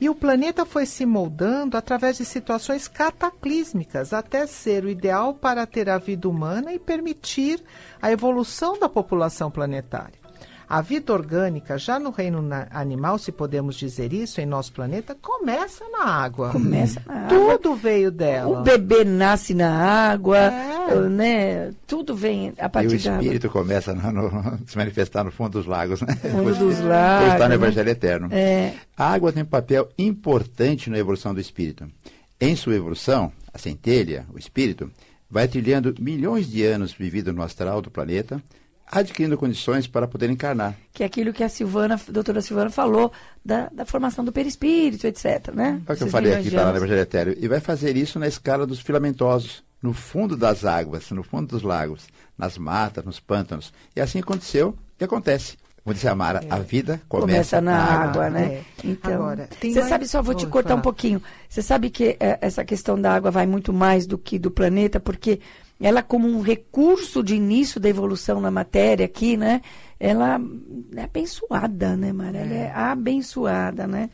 E 0.00 0.08
o 0.08 0.14
planeta 0.14 0.66
foi 0.66 0.84
se 0.84 1.06
moldando 1.06 1.76
através 1.76 2.18
de 2.18 2.24
situações 2.24 2.86
cataclísmicas 2.86 4.12
até 4.12 4.46
ser 4.46 4.84
o 4.84 4.90
ideal 4.90 5.34
para 5.34 5.66
ter 5.66 5.88
a 5.88 5.98
vida 5.98 6.28
humana 6.28 6.72
e 6.72 6.78
permitir 6.78 7.62
a 8.00 8.10
evolução 8.10 8.78
da 8.78 8.88
população 8.88 9.50
planetária. 9.50 10.25
A 10.68 10.80
vida 10.82 11.12
orgânica, 11.12 11.78
já 11.78 11.98
no 11.98 12.10
reino 12.10 12.42
animal, 12.70 13.18
se 13.18 13.30
podemos 13.30 13.76
dizer 13.76 14.12
isso, 14.12 14.40
em 14.40 14.46
nosso 14.46 14.72
planeta, 14.72 15.16
começa 15.22 15.84
na 15.90 16.04
água. 16.04 16.50
Começa 16.50 17.00
na 17.06 17.26
água. 17.26 17.58
Tudo 17.58 17.74
veio 17.76 18.10
dela. 18.10 18.60
O 18.60 18.62
bebê 18.64 19.04
nasce 19.04 19.54
na 19.54 19.70
água, 19.70 20.38
É. 20.38 20.94
né? 21.08 21.70
Tudo 21.86 22.16
vem 22.16 22.52
a 22.58 22.64
E 22.64 22.66
o 22.66 22.70
partir 22.70 22.98
da 22.98 23.10
água. 23.12 23.22
espírito 23.22 23.48
começa 23.48 23.94
no- 23.94 24.12
no- 24.12 24.58
se 24.66 24.76
manifestar 24.76 25.22
no 25.22 25.30
fundo 25.30 25.50
dos 25.52 25.66
lagos, 25.66 26.00
né? 26.02 26.16
Fundo 26.16 26.46
dos 26.48 26.58
Pois 26.58 26.72
está 26.78 26.84
lagos, 26.88 27.40
no 27.42 27.48
né? 27.48 27.54
Evangelho 27.54 27.88
Eterno. 27.90 28.28
É. 28.32 28.72
A 28.96 29.12
água 29.12 29.32
tem 29.32 29.44
um 29.44 29.46
papel 29.46 29.88
importante 29.96 30.90
na 30.90 30.98
evolução 30.98 31.32
do 31.32 31.40
espírito. 31.40 31.86
Em 32.40 32.56
sua 32.56 32.74
evolução, 32.74 33.30
a 33.54 33.58
centelha, 33.58 34.26
o 34.34 34.38
espírito, 34.38 34.90
vai 35.30 35.46
trilhando 35.46 35.94
milhões 36.00 36.50
de 36.50 36.64
anos 36.64 36.92
vivido 36.92 37.32
no 37.32 37.42
astral 37.42 37.80
do 37.80 37.90
planeta, 37.90 38.42
adquirindo 38.86 39.36
condições 39.36 39.86
para 39.86 40.06
poder 40.06 40.30
encarnar. 40.30 40.74
Que 40.92 41.02
é 41.02 41.06
aquilo 41.06 41.32
que 41.32 41.42
a 41.42 41.48
Silvana, 41.48 41.94
a 41.96 42.12
doutora 42.12 42.40
Silvana 42.40 42.70
falou 42.70 43.12
da, 43.44 43.68
da 43.72 43.84
formação 43.84 44.24
do 44.24 44.32
perispírito, 44.32 45.06
etc. 45.06 45.52
Né? 45.54 45.80
É 45.86 45.92
o 45.92 45.96
que 45.96 46.02
eu 46.04 46.08
falei 46.08 46.34
aqui, 46.34 46.50
lá 46.50 46.62
no 46.64 46.68
anos. 46.70 46.82
Evangelho. 46.82 47.36
E 47.38 47.48
vai 47.48 47.60
fazer 47.60 47.96
isso 47.96 48.18
na 48.18 48.26
escala 48.28 48.66
dos 48.66 48.80
filamentosos, 48.80 49.64
no 49.82 49.92
fundo 49.92 50.36
das 50.36 50.64
águas, 50.64 51.10
no 51.10 51.22
fundo 51.22 51.48
dos 51.48 51.62
lagos, 51.62 52.06
nas 52.38 52.56
matas, 52.56 53.04
nos 53.04 53.20
pântanos. 53.20 53.72
E 53.94 54.00
assim 54.00 54.20
aconteceu 54.20 54.76
e 55.00 55.04
acontece. 55.04 55.56
Como 55.84 55.94
disse 55.94 56.08
a 56.08 56.16
Mara, 56.16 56.40
a 56.50 56.58
vida 56.58 57.00
começa, 57.08 57.26
Começa 57.28 57.60
na 57.60 57.76
água, 57.78 58.26
água, 58.26 58.30
né? 58.30 58.44
é. 58.54 58.62
Então, 58.82 59.12
Agora, 59.12 59.48
tem 59.60 59.72
você 59.72 59.78
mais- 59.78 59.88
sabe, 59.88 60.08
só 60.08 60.20
vou 60.20 60.34
te 60.34 60.44
Oi, 60.44 60.50
cortar 60.50 60.74
um 60.74 60.80
pouquinho. 60.80 61.22
Você 61.48 61.62
sabe 61.62 61.90
que 61.90 62.16
é, 62.18 62.38
essa 62.40 62.64
questão 62.64 63.00
da 63.00 63.14
água 63.14 63.30
vai 63.30 63.46
muito 63.46 63.72
mais 63.72 64.04
do 64.04 64.18
que 64.18 64.36
do 64.36 64.50
planeta, 64.50 64.98
porque 64.98 65.38
ela, 65.80 66.02
como 66.02 66.26
um 66.28 66.40
recurso 66.40 67.22
de 67.22 67.34
início 67.34 67.78
da 67.80 67.88
evolução 67.88 68.40
na 68.40 68.50
matéria 68.50 69.04
aqui, 69.06 69.36
né? 69.36 69.60
Ela 70.00 70.40
é 70.96 71.02
abençoada, 71.02 71.96
né, 71.96 72.12
Mara? 72.12 72.38
Ela 72.38 72.54
é 72.54 72.72
abençoada, 72.74 73.86
né? 73.86 74.10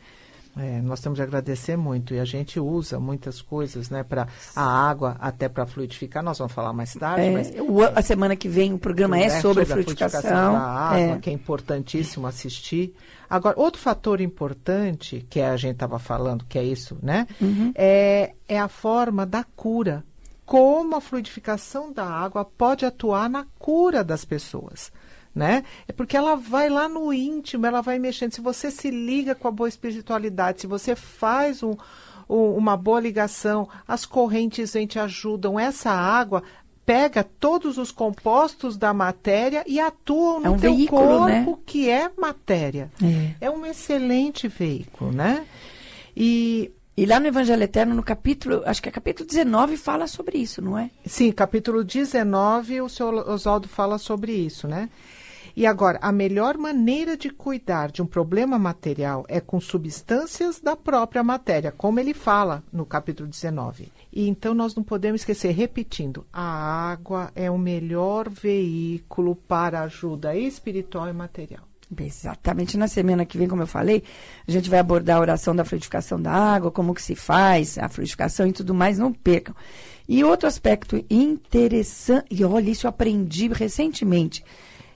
É, 0.55 0.81
nós 0.83 0.99
temos 1.01 1.17
de 1.17 1.23
agradecer 1.23 1.75
muito 1.75 2.13
e 2.13 2.19
a 2.19 2.25
gente 2.25 2.59
usa 2.59 2.99
muitas 2.99 3.41
coisas, 3.41 3.89
né, 3.89 4.03
para 4.03 4.27
a 4.55 4.63
água 4.87 5.17
até 5.19 5.49
para 5.49 5.65
fluidificar. 5.65 6.21
Nós 6.21 6.37
vamos 6.37 6.53
falar 6.53 6.71
mais 6.71 6.93
tarde, 6.93 7.25
É, 7.25 7.31
mas 7.31 7.51
o- 7.59 7.81
a 7.81 8.01
semana 8.03 8.35
que 8.35 8.47
vem 8.47 8.71
o 8.71 8.77
programa 8.77 9.17
é 9.17 9.29
né, 9.29 9.41
sobre 9.41 9.63
a 9.63 9.65
fluidificação. 9.65 10.21
da 10.53 10.59
água, 10.59 10.99
é. 11.15 11.17
que 11.17 11.31
é 11.31 11.33
importantíssimo 11.33 12.27
assistir. 12.27 12.93
Agora, 13.27 13.59
outro 13.59 13.81
fator 13.81 14.21
importante 14.21 15.25
que 15.27 15.41
a 15.41 15.57
gente 15.57 15.73
estava 15.73 15.97
falando, 15.97 16.45
que 16.47 16.59
é 16.59 16.63
isso, 16.63 16.99
né, 17.01 17.25
Uhum. 17.41 17.71
é, 17.73 18.33
é 18.47 18.59
a 18.59 18.67
forma 18.67 19.25
da 19.25 19.43
cura. 19.55 20.03
Como 20.45 20.95
a 20.95 21.01
fluidificação 21.01 21.91
da 21.91 22.05
água 22.05 22.43
pode 22.43 22.85
atuar 22.85 23.29
na 23.29 23.45
cura 23.57 24.03
das 24.03 24.25
pessoas. 24.25 24.91
né? 25.33 25.63
É 25.87 25.91
porque 25.91 26.15
ela 26.15 26.35
vai 26.35 26.69
lá 26.69 26.87
no 26.87 27.11
íntimo, 27.11 27.65
ela 27.65 27.81
vai 27.81 27.97
mexendo. 27.97 28.33
Se 28.33 28.41
você 28.41 28.69
se 28.69 28.91
liga 28.91 29.33
com 29.33 29.47
a 29.47 29.51
boa 29.51 29.67
espiritualidade, 29.67 30.61
se 30.61 30.67
você 30.67 30.95
faz 30.95 31.63
um, 31.63 31.75
um, 32.29 32.55
uma 32.55 32.77
boa 32.77 32.99
ligação, 32.99 33.67
as 33.87 34.05
correntes 34.05 34.73
vêm 34.73 34.85
te 34.85 34.99
ajudam. 34.99 35.59
Essa 35.59 35.89
água 35.91 36.43
pega 36.85 37.23
todos 37.23 37.77
os 37.77 37.91
compostos 37.91 38.77
da 38.77 38.93
matéria 38.93 39.63
e 39.65 39.79
atua 39.79 40.39
no 40.39 40.45
É 40.45 40.49
um 40.49 40.57
teu 40.59 40.75
veículo, 40.75 41.01
corpo, 41.01 41.25
né? 41.25 41.57
que 41.65 41.89
é 41.89 42.11
matéria. 42.17 42.91
É. 43.01 43.45
É 43.47 43.49
um 43.49 43.65
excelente 43.65 44.47
veículo, 44.47 45.11
né? 45.11 45.45
E 46.15 46.71
E 46.95 47.07
lá 47.07 47.19
no 47.19 47.25
Evangelho 47.25 47.63
Eterno, 47.63 47.95
no 47.95 48.03
capítulo, 48.03 48.61
acho 48.65 48.79
que 48.79 48.87
é 48.87 48.91
capítulo 48.91 49.27
19, 49.27 49.77
fala 49.77 50.05
sobre 50.05 50.37
isso, 50.37 50.61
não 50.61 50.77
é? 50.77 50.91
Sim, 51.03 51.31
capítulo 51.31 51.83
19, 51.83 52.81
o 52.81 52.87
senhor 52.87 53.27
Oswaldo 53.27 53.67
fala 53.67 53.97
sobre 53.97 54.31
isso, 54.31 54.67
né? 54.67 54.89
E 55.55 55.65
agora, 55.65 55.97
a 56.03 56.11
melhor 56.11 56.55
maneira 56.55 57.17
de 57.17 57.31
cuidar 57.31 57.91
de 57.91 58.03
um 58.03 58.05
problema 58.05 58.59
material 58.59 59.25
é 59.27 59.39
com 59.39 59.59
substâncias 59.59 60.59
da 60.59 60.75
própria 60.75 61.23
matéria, 61.23 61.71
como 61.71 61.99
ele 61.99 62.13
fala 62.13 62.63
no 62.71 62.85
capítulo 62.85 63.27
19. 63.27 63.91
E 64.11 64.27
então 64.27 64.53
nós 64.53 64.75
não 64.75 64.83
podemos 64.83 65.21
esquecer, 65.21 65.51
repetindo, 65.51 66.25
a 66.31 66.91
água 66.91 67.31
é 67.35 67.49
o 67.49 67.57
melhor 67.57 68.29
veículo 68.29 69.35
para 69.35 69.81
ajuda 69.81 70.35
espiritual 70.35 71.09
e 71.09 71.13
material. 71.13 71.72
Exatamente. 72.01 72.77
Na 72.77 72.87
semana 72.87 73.25
que 73.25 73.37
vem, 73.37 73.47
como 73.47 73.61
eu 73.61 73.67
falei, 73.67 74.03
a 74.47 74.51
gente 74.51 74.69
vai 74.69 74.79
abordar 74.79 75.17
a 75.17 75.21
oração 75.21 75.55
da 75.55 75.65
fluidificação 75.65 76.21
da 76.21 76.31
água, 76.31 76.71
como 76.71 76.93
que 76.93 77.01
se 77.01 77.15
faz 77.15 77.77
a 77.77 77.89
fluidificação 77.89 78.47
e 78.47 78.53
tudo 78.53 78.73
mais, 78.73 78.97
não 78.97 79.11
percam. 79.11 79.55
E 80.07 80.23
outro 80.23 80.47
aspecto 80.47 81.03
interessante, 81.09 82.25
e 82.31 82.43
olha, 82.43 82.69
isso 82.69 82.85
eu 82.87 82.89
aprendi 82.89 83.47
recentemente, 83.47 84.43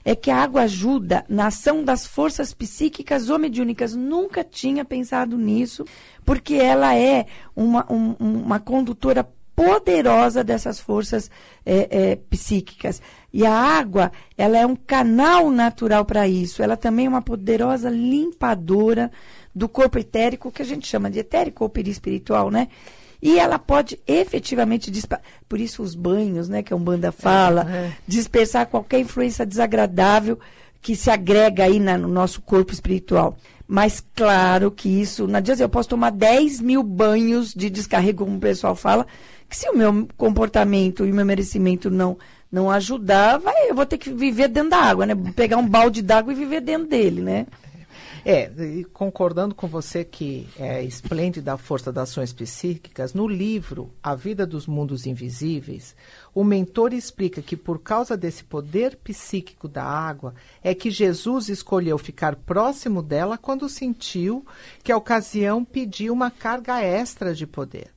é 0.04 0.14
que 0.14 0.30
a 0.30 0.36
água 0.36 0.62
ajuda 0.62 1.24
na 1.28 1.48
ação 1.48 1.84
das 1.84 2.06
forças 2.06 2.54
psíquicas 2.54 3.28
ou 3.28 3.38
mediúnicas. 3.38 3.94
Nunca 3.94 4.42
tinha 4.42 4.84
pensado 4.84 5.36
nisso, 5.36 5.84
porque 6.24 6.54
ela 6.54 6.94
é 6.96 7.26
uma, 7.54 7.84
um- 7.92 8.14
uma 8.20 8.58
condutora 8.58 9.28
poderosa 9.58 10.44
dessas 10.44 10.78
forças 10.78 11.28
é, 11.66 11.88
é, 12.12 12.16
psíquicas. 12.30 13.02
E 13.32 13.44
a 13.44 13.52
água, 13.52 14.12
ela 14.36 14.56
é 14.56 14.64
um 14.64 14.76
canal 14.76 15.50
natural 15.50 16.04
para 16.04 16.28
isso. 16.28 16.62
Ela 16.62 16.76
também 16.76 17.06
é 17.06 17.08
uma 17.08 17.20
poderosa 17.20 17.90
limpadora 17.90 19.10
do 19.52 19.68
corpo 19.68 19.98
etérico, 19.98 20.52
que 20.52 20.62
a 20.62 20.64
gente 20.64 20.86
chama 20.86 21.10
de 21.10 21.18
etérico 21.18 21.64
ou 21.64 21.68
perispiritual, 21.68 22.50
né? 22.50 22.68
E 23.20 23.36
ela 23.36 23.58
pode 23.58 23.98
efetivamente 24.06 24.92
dispa- 24.92 25.20
por 25.48 25.58
isso 25.58 25.82
os 25.82 25.96
banhos, 25.96 26.48
né, 26.48 26.62
que 26.62 26.72
a 26.72 26.76
Umbanda 26.76 27.10
fala, 27.10 27.66
é. 27.68 27.90
dispersar 28.06 28.66
qualquer 28.68 29.00
influência 29.00 29.44
desagradável 29.44 30.38
que 30.80 30.94
se 30.94 31.10
agrega 31.10 31.64
aí 31.64 31.80
na- 31.80 31.98
no 31.98 32.06
nosso 32.06 32.40
corpo 32.40 32.72
espiritual. 32.72 33.36
Mas 33.70 34.02
claro 34.16 34.70
que 34.70 34.88
isso, 34.88 35.26
não 35.26 35.36
adianta, 35.36 35.62
eu 35.62 35.68
posso 35.68 35.90
tomar 35.90 36.10
10 36.10 36.62
mil 36.62 36.82
banhos 36.82 37.52
de 37.52 37.68
descarrego, 37.68 38.24
como 38.24 38.38
o 38.38 38.40
pessoal 38.40 38.74
fala, 38.74 39.06
que 39.46 39.54
se 39.54 39.68
o 39.68 39.76
meu 39.76 40.08
comportamento 40.16 41.04
e 41.04 41.12
o 41.12 41.14
meu 41.14 41.26
merecimento 41.26 41.90
não, 41.90 42.16
não 42.50 42.70
ajudar, 42.70 43.36
vai, 43.36 43.68
eu 43.68 43.74
vou 43.74 43.84
ter 43.84 43.98
que 43.98 44.10
viver 44.10 44.48
dentro 44.48 44.70
da 44.70 44.78
água, 44.78 45.04
né? 45.04 45.14
Pegar 45.36 45.58
um 45.58 45.68
balde 45.68 46.00
d'água 46.00 46.32
e 46.32 46.36
viver 46.36 46.62
dentro 46.62 46.88
dele, 46.88 47.20
né? 47.20 47.46
É, 48.24 48.50
concordando 48.92 49.54
com 49.54 49.66
você 49.66 50.04
que 50.04 50.48
é 50.58 50.82
esplêndida 50.82 51.52
a 51.52 51.58
força 51.58 51.92
das 51.92 52.10
ações 52.10 52.32
psíquicas, 52.32 53.14
no 53.14 53.28
livro 53.28 53.92
A 54.02 54.14
Vida 54.14 54.46
dos 54.46 54.66
Mundos 54.66 55.06
Invisíveis, 55.06 55.94
o 56.34 56.44
mentor 56.44 56.92
explica 56.92 57.40
que 57.40 57.56
por 57.56 57.78
causa 57.80 58.16
desse 58.16 58.44
poder 58.44 58.96
psíquico 58.96 59.68
da 59.68 59.84
água 59.84 60.34
é 60.62 60.74
que 60.74 60.90
Jesus 60.90 61.48
escolheu 61.48 61.98
ficar 61.98 62.36
próximo 62.36 63.02
dela 63.02 63.38
quando 63.38 63.68
sentiu 63.68 64.44
que 64.82 64.92
a 64.92 64.96
ocasião 64.96 65.64
pediu 65.64 66.12
uma 66.12 66.30
carga 66.30 66.80
extra 66.82 67.34
de 67.34 67.46
poder. 67.46 67.90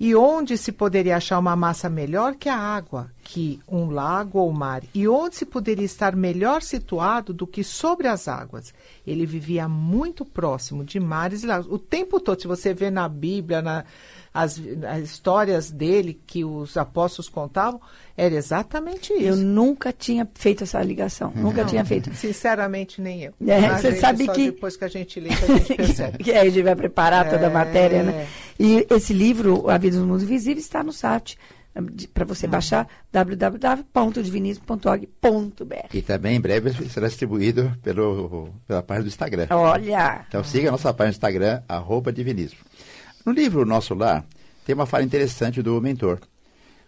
E 0.00 0.14
onde 0.14 0.56
se 0.56 0.70
poderia 0.70 1.16
achar 1.16 1.38
uma 1.38 1.56
massa 1.56 1.88
melhor 1.88 2.36
que 2.36 2.48
a 2.48 2.56
água, 2.56 3.10
que 3.30 3.60
um 3.68 3.90
lago 3.90 4.38
ou 4.38 4.50
mar? 4.50 4.82
E 4.94 5.06
onde 5.06 5.36
se 5.36 5.44
poderia 5.44 5.84
estar 5.84 6.16
melhor 6.16 6.62
situado 6.62 7.30
do 7.34 7.46
que 7.46 7.62
sobre 7.62 8.08
as 8.08 8.26
águas? 8.26 8.72
Ele 9.06 9.26
vivia 9.26 9.68
muito 9.68 10.24
próximo 10.24 10.82
de 10.82 10.98
mares 10.98 11.42
e 11.42 11.46
lagos. 11.46 11.70
O 11.70 11.78
tempo 11.78 12.18
todo, 12.20 12.40
se 12.40 12.46
você 12.48 12.72
vê 12.72 12.90
na 12.90 13.06
Bíblia, 13.06 13.60
na, 13.60 13.84
as, 14.32 14.58
as 14.88 15.02
histórias 15.02 15.70
dele 15.70 16.18
que 16.26 16.42
os 16.42 16.74
apóstolos 16.78 17.28
contavam, 17.28 17.78
era 18.16 18.34
exatamente 18.34 19.12
Eu 19.12 19.34
isso. 19.34 19.44
nunca 19.44 19.92
tinha 19.92 20.26
feito 20.34 20.64
essa 20.64 20.82
ligação, 20.82 21.30
nunca 21.36 21.66
tinha 21.66 21.84
feito. 21.84 22.10
Sinceramente, 22.14 22.98
nem 23.02 23.24
eu. 23.24 23.34
É, 23.46 23.58
A 23.66 23.78
você 23.78 23.92
sabe 23.96 24.24
só 24.24 24.32
que- 24.32 24.52
depois 24.52 24.74
que 24.74 24.84
a 24.86 24.88
gente 24.88 25.20
lê, 25.20 25.28
que 25.28 25.44
a 25.44 25.56
gente 25.58 25.74
percebe. 25.76 26.24
que 26.24 26.32
aí 26.32 26.48
a 26.48 26.50
gente 26.50 26.62
vai 26.62 26.74
preparar 26.74 27.28
toda 27.28 27.46
a 27.46 27.50
É. 27.50 27.52
matéria, 27.52 28.02
né? 28.02 28.26
E 28.58 28.86
esse 28.88 29.12
livro, 29.12 29.68
A 29.68 29.76
Vida 29.76 29.98
dos 29.98 30.06
Mundos 30.06 30.22
Invisíveis, 30.22 30.64
está 30.64 30.82
no 30.82 30.92
site 30.94 31.36
para 32.12 32.24
você 32.24 32.46
Ah. 32.46 32.50
baixar 32.50 32.88
www.divinismo.org.br. 33.12 35.94
E 35.94 36.02
também 36.02 36.36
em 36.36 36.40
breve 36.40 36.72
será 36.88 37.06
distribuído 37.08 37.72
pelo, 37.82 38.50
pela 38.66 38.82
página 38.82 39.04
do 39.04 39.08
Instagram. 39.08 39.46
Olha, 39.50 40.24
Então 40.28 40.42
siga 40.44 40.68
a 40.68 40.72
nossa 40.72 40.92
página 40.92 41.10
no 41.12 41.16
Instagram, 41.16 41.62
arroba 41.68 42.12
divinismo. 42.12 42.58
No 43.24 43.32
livro 43.32 43.64
Nosso 43.66 43.94
Lar, 43.94 44.24
tem 44.64 44.74
uma 44.74 44.86
fala 44.86 45.04
interessante 45.04 45.62
do 45.62 45.80
mentor. 45.80 46.20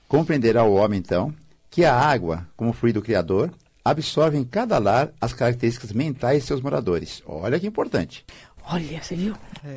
Compreenderá 0.09 0.65
o 0.65 0.75
homem, 0.75 0.99
então, 0.99 1.33
que 1.71 1.85
a 1.85 1.95
água, 1.95 2.47
como 2.57 2.73
fluido 2.73 3.01
criador, 3.03 3.53
absorve 3.85 4.37
em 4.37 4.45
cada 4.45 4.79
lar 4.79 5.11
as 5.21 5.33
características 5.33 5.93
mentais 5.93 6.43
de 6.43 6.49
seus 6.49 6.61
moradores. 6.61 7.23
Olha 7.27 7.59
que 7.61 7.67
importante. 7.67 8.25
olha, 8.71 9.03
você 9.03 9.15
viu? 9.17 9.35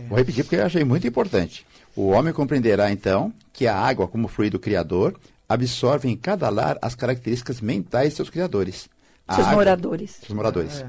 Vou 0.09 0.17
repetir 0.17 0.43
porque 0.43 0.55
eu 0.55 0.65
achei 0.65 0.83
muito 0.83 1.05
importante. 1.07 1.65
O 1.95 2.07
homem 2.09 2.33
compreenderá, 2.33 2.91
então, 2.91 3.31
que 3.51 3.67
a 3.67 3.75
água, 3.77 4.07
como 4.07 4.27
fluido 4.27 4.59
criador, 4.59 5.15
absorve 5.47 6.09
em 6.09 6.15
cada 6.17 6.49
lar 6.49 6.77
as 6.81 6.95
características 6.95 7.61
mentais 7.61 8.09
de 8.11 8.15
seus 8.15 8.29
criadores. 8.29 8.89
A 9.27 9.35
Seus 9.35 9.47
água- 9.47 9.57
moradores. 9.59 10.11
seus 10.25 10.35
moradores. 10.35 10.83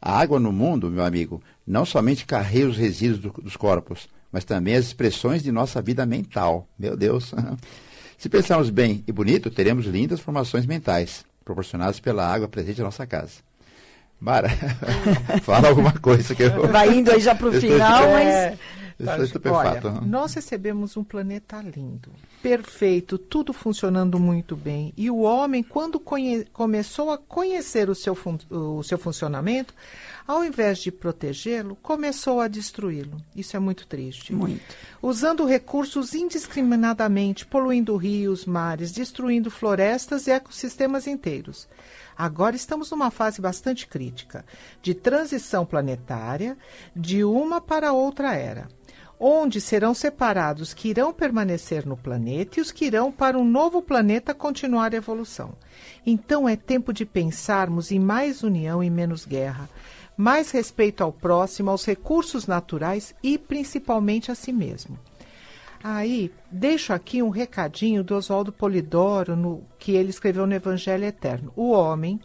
A 0.00 0.18
água 0.18 0.38
no 0.38 0.52
mundo, 0.52 0.90
meu 0.90 1.04
amigo, 1.04 1.42
não 1.66 1.84
somente 1.84 2.24
carrega 2.26 2.68
os 2.68 2.76
resíduos 2.76 3.18
do- 3.20 3.42
dos 3.42 3.56
corpos, 3.56 4.08
mas 4.30 4.44
também 4.44 4.74
as 4.76 4.86
expressões 4.86 5.42
de 5.42 5.50
nossa 5.50 5.80
vida 5.82 6.04
mental. 6.06 6.66
Meu 6.78 6.96
Deus. 6.96 7.32
Se 8.18 8.28
pensarmos 8.28 8.68
bem 8.70 9.02
e 9.08 9.12
bonito, 9.12 9.50
teremos 9.50 9.86
lindas 9.86 10.20
formações 10.20 10.66
mentais, 10.66 11.24
proporcionadas 11.44 11.98
pela 12.00 12.26
água 12.30 12.46
presente 12.48 12.80
em 12.80 12.84
nossa 12.84 13.06
casa. 13.06 13.36
Mara, 14.20 14.50
fala 15.42 15.68
alguma 15.68 15.92
coisa 15.98 16.34
que 16.34 16.42
eu. 16.42 16.68
Vai 16.68 16.94
indo 16.98 17.10
aí 17.10 17.20
já 17.20 17.34
para 17.34 17.48
o 17.48 17.52
final, 17.52 18.02
mas 18.12 18.26
É, 18.28 18.58
Eu 19.00 19.06
estou 19.10 19.24
estupefato. 19.24 19.88
Olha, 19.88 20.00
nós 20.02 20.34
recebemos 20.34 20.96
um 20.96 21.02
planeta 21.04 21.60
lindo, 21.62 22.10
perfeito, 22.42 23.16
tudo 23.18 23.52
funcionando 23.52 24.18
muito 24.18 24.54
bem. 24.54 24.92
E 24.96 25.10
o 25.10 25.20
homem, 25.20 25.62
quando 25.62 25.98
conhe- 25.98 26.44
começou 26.52 27.10
a 27.10 27.18
conhecer 27.18 27.88
o 27.88 27.94
seu, 27.94 28.14
fun- 28.14 28.38
o 28.50 28.82
seu 28.82 28.98
funcionamento, 28.98 29.74
ao 30.26 30.44
invés 30.44 30.78
de 30.78 30.92
protegê-lo, 30.92 31.74
começou 31.76 32.40
a 32.40 32.46
destruí-lo. 32.48 33.16
Isso 33.34 33.56
é 33.56 33.58
muito 33.60 33.86
triste. 33.86 34.32
Muito. 34.32 34.62
Usando 35.02 35.44
recursos 35.44 36.14
indiscriminadamente, 36.14 37.46
poluindo 37.46 37.96
rios, 37.96 38.44
mares, 38.44 38.92
destruindo 38.92 39.50
florestas 39.50 40.26
e 40.26 40.30
ecossistemas 40.30 41.06
inteiros. 41.06 41.66
Agora 42.16 42.54
estamos 42.54 42.90
numa 42.90 43.10
fase 43.10 43.40
bastante 43.40 43.86
crítica 43.86 44.44
de 44.82 44.92
transição 44.92 45.64
planetária 45.64 46.54
de 46.94 47.24
uma 47.24 47.62
para 47.62 47.94
outra 47.94 48.34
era, 48.34 48.68
onde 49.20 49.60
serão 49.60 49.92
separados 49.92 50.68
os 50.68 50.74
que 50.74 50.88
irão 50.88 51.12
permanecer 51.12 51.86
no 51.86 51.96
planeta 51.96 52.58
e 52.58 52.62
os 52.62 52.72
que 52.72 52.86
irão 52.86 53.12
para 53.12 53.38
um 53.38 53.44
novo 53.44 53.82
planeta 53.82 54.32
continuar 54.32 54.94
a 54.94 54.96
evolução. 54.96 55.52
Então 56.06 56.48
é 56.48 56.56
tempo 56.56 56.90
de 56.90 57.04
pensarmos 57.04 57.92
em 57.92 57.98
mais 57.98 58.42
união 58.42 58.82
e 58.82 58.88
menos 58.88 59.26
guerra, 59.26 59.68
mais 60.16 60.50
respeito 60.50 61.04
ao 61.04 61.12
próximo, 61.12 61.70
aos 61.70 61.84
recursos 61.84 62.46
naturais 62.46 63.14
e 63.22 63.36
principalmente 63.36 64.32
a 64.32 64.34
si 64.34 64.52
mesmo. 64.52 64.98
Aí, 65.82 66.30
deixo 66.50 66.92
aqui 66.92 67.22
um 67.22 67.30
recadinho 67.30 68.04
do 68.04 68.14
Oswaldo 68.14 68.52
Polidoro, 68.52 69.34
no, 69.34 69.64
que 69.78 69.92
ele 69.92 70.10
escreveu 70.10 70.46
no 70.46 70.54
Evangelho 70.54 71.04
Eterno. 71.04 71.52
O 71.56 71.70
homem 71.70 72.20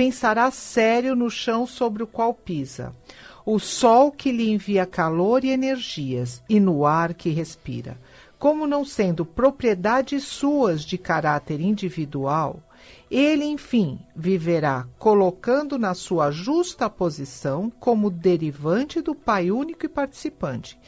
pensará 0.00 0.50
sério 0.50 1.14
no 1.14 1.28
chão 1.28 1.66
sobre 1.66 2.02
o 2.02 2.06
qual 2.06 2.32
pisa, 2.32 2.96
o 3.44 3.58
sol 3.58 4.10
que 4.10 4.32
lhe 4.32 4.50
envia 4.50 4.86
calor 4.86 5.44
e 5.44 5.50
energias, 5.50 6.42
e 6.48 6.58
no 6.58 6.86
ar 6.86 7.12
que 7.12 7.28
respira. 7.28 8.00
Como 8.38 8.66
não 8.66 8.82
sendo 8.82 9.26
propriedades 9.26 10.24
suas 10.24 10.86
de 10.86 10.96
caráter 10.96 11.60
individual, 11.60 12.62
ele, 13.10 13.44
enfim, 13.44 14.00
viverá 14.16 14.86
colocando 14.98 15.78
na 15.78 15.92
sua 15.92 16.30
justa 16.30 16.88
posição 16.88 17.70
como 17.78 18.08
derivante 18.08 19.02
do 19.02 19.14
Pai 19.14 19.50
único 19.50 19.84
e 19.84 19.88
participante 19.90 20.78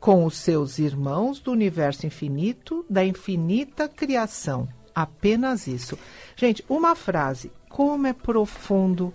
com 0.00 0.24
os 0.24 0.36
seus 0.38 0.80
irmãos 0.80 1.38
do 1.38 1.52
universo 1.52 2.04
infinito, 2.04 2.84
da 2.90 3.04
infinita 3.04 3.86
criação. 3.86 4.66
Apenas 4.94 5.66
isso. 5.66 5.96
Gente, 6.34 6.64
uma 6.68 6.96
frase, 6.96 7.52
como 7.70 8.06
é 8.06 8.12
profundo 8.12 9.14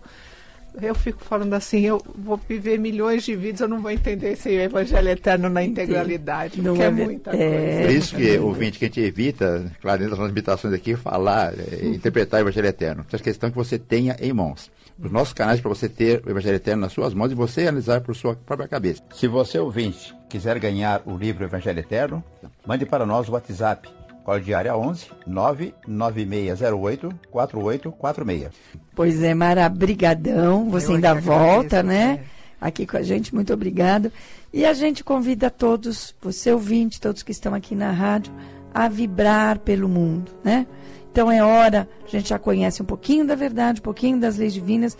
eu 0.81 0.93
fico 0.93 1.23
falando 1.23 1.53
assim, 1.53 1.81
eu 1.81 2.01
vou 2.15 2.37
viver 2.37 2.77
milhões 2.77 3.23
de 3.23 3.35
vidas, 3.35 3.61
eu 3.61 3.67
não 3.67 3.81
vou 3.81 3.91
entender 3.91 4.33
esse 4.33 4.49
evangelho 4.49 5.09
eterno 5.09 5.49
na 5.49 5.63
integralidade, 5.63 6.61
Não 6.61 6.73
porque 6.73 6.83
é, 6.83 6.87
é 6.87 6.91
muita 6.91 7.31
é. 7.31 7.37
coisa. 7.37 7.81
Por 7.81 7.91
isso 7.91 8.15
que, 8.15 8.37
ouvinte, 8.37 8.79
que 8.79 8.85
a 8.85 8.87
gente 8.87 9.01
evita, 9.01 9.71
claro, 9.81 9.99
dentro 9.99 10.17
das 10.17 10.27
limitações 10.27 10.73
aqui, 10.73 10.95
falar, 10.95 11.53
eh, 11.53 11.85
interpretar 11.85 12.39
o 12.39 12.43
Evangelho 12.43 12.67
Eterno. 12.67 13.05
Essa 13.11 13.23
questão 13.23 13.49
que 13.49 13.55
você 13.55 13.79
tenha 13.79 14.15
em 14.19 14.33
mãos. 14.33 14.71
Os 15.01 15.11
nossos 15.11 15.33
canais 15.33 15.59
para 15.59 15.69
você 15.69 15.89
ter 15.89 16.21
o 16.25 16.29
Evangelho 16.29 16.55
Eterno 16.55 16.81
nas 16.81 16.93
suas 16.93 17.13
mãos 17.13 17.31
e 17.31 17.35
você 17.35 17.61
analisar 17.61 18.01
por 18.01 18.15
sua 18.15 18.35
própria 18.35 18.67
cabeça. 18.67 19.01
Se 19.13 19.27
você, 19.27 19.59
ouvinte, 19.59 20.15
quiser 20.29 20.57
ganhar 20.59 21.01
o 21.05 21.17
livro 21.17 21.43
Evangelho 21.43 21.79
Eterno, 21.79 22.23
mande 22.65 22.85
para 22.85 23.05
nós 23.05 23.27
o 23.27 23.33
WhatsApp. 23.33 23.89
Código 24.25 24.55
área 24.55 24.75
11 24.75 25.05
99608 25.27 27.13
4846. 27.29 28.49
Pois 28.95 29.21
é, 29.21 29.35
Mara, 29.35 29.69
brigadão. 29.69 30.67
Você 30.71 30.87
Eu 30.87 30.95
ainda 30.95 31.15
que 31.15 31.21
volta, 31.21 31.79
agradeço, 31.79 31.87
né? 31.87 32.19
é. 32.31 32.35
Aqui 32.59 32.87
com 32.87 32.97
a 32.97 33.03
gente, 33.03 33.35
muito 33.35 33.53
obrigado. 33.53 34.11
E 34.51 34.65
a 34.65 34.73
gente 34.73 35.03
convida 35.03 35.51
todos, 35.51 36.15
você 36.19 36.51
ouvinte, 36.51 36.99
todos 36.99 37.21
que 37.21 37.31
estão 37.31 37.53
aqui 37.53 37.75
na 37.75 37.91
rádio, 37.91 38.33
a 38.73 38.89
vibrar 38.89 39.59
pelo 39.59 39.87
mundo, 39.87 40.31
né? 40.43 40.65
Então 41.11 41.31
é 41.31 41.43
hora, 41.43 41.87
a 42.03 42.09
gente 42.09 42.29
já 42.29 42.39
conhece 42.39 42.81
um 42.81 42.85
pouquinho 42.85 43.27
da 43.27 43.35
verdade, 43.35 43.79
um 43.79 43.83
pouquinho 43.83 44.19
das 44.19 44.37
leis 44.37 44.53
divinas, 44.53 44.97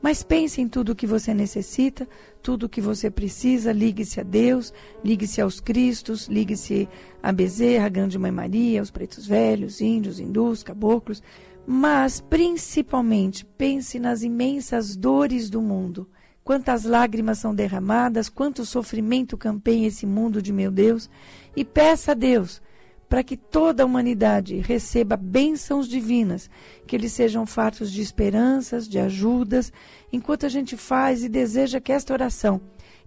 mas 0.00 0.22
pense 0.22 0.60
em 0.60 0.68
tudo 0.68 0.92
o 0.92 0.94
que 0.94 1.06
você 1.06 1.32
necessita, 1.32 2.08
tudo 2.42 2.66
o 2.66 2.68
que 2.68 2.80
você 2.80 3.10
precisa, 3.10 3.72
ligue-se 3.72 4.20
a 4.20 4.22
Deus, 4.22 4.72
ligue-se 5.04 5.40
aos 5.40 5.58
Cristos, 5.60 6.28
ligue-se 6.28 6.88
a 7.22 7.32
Bezerra, 7.32 7.86
a 7.86 7.90
Grande 7.90 8.18
Mãe 8.18 8.30
Maria, 8.30 8.82
os 8.82 8.90
pretos 8.90 9.26
velhos, 9.26 9.80
índios, 9.80 10.20
hindus, 10.20 10.62
caboclos, 10.62 11.22
mas 11.66 12.20
principalmente 12.20 13.44
pense 13.44 13.98
nas 13.98 14.22
imensas 14.22 14.94
dores 14.94 15.50
do 15.50 15.60
mundo. 15.60 16.08
Quantas 16.44 16.84
lágrimas 16.84 17.38
são 17.38 17.52
derramadas, 17.52 18.28
quanto 18.28 18.64
sofrimento 18.64 19.36
campeia 19.36 19.88
esse 19.88 20.06
mundo 20.06 20.40
de 20.40 20.52
meu 20.52 20.70
Deus, 20.70 21.10
e 21.56 21.64
peça 21.64 22.12
a 22.12 22.14
Deus 22.14 22.62
para 23.08 23.22
que 23.22 23.36
toda 23.36 23.82
a 23.82 23.86
humanidade 23.86 24.58
receba 24.58 25.16
bênçãos 25.16 25.88
divinas, 25.88 26.50
que 26.86 26.96
eles 26.96 27.12
sejam 27.12 27.46
fartos 27.46 27.92
de 27.92 28.02
esperanças, 28.02 28.88
de 28.88 28.98
ajudas, 28.98 29.72
enquanto 30.12 30.46
a 30.46 30.48
gente 30.48 30.76
faz 30.76 31.22
e 31.22 31.28
deseja 31.28 31.80
que 31.80 31.92
esta 31.92 32.12
oração 32.12 32.60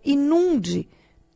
inunde 0.03 0.87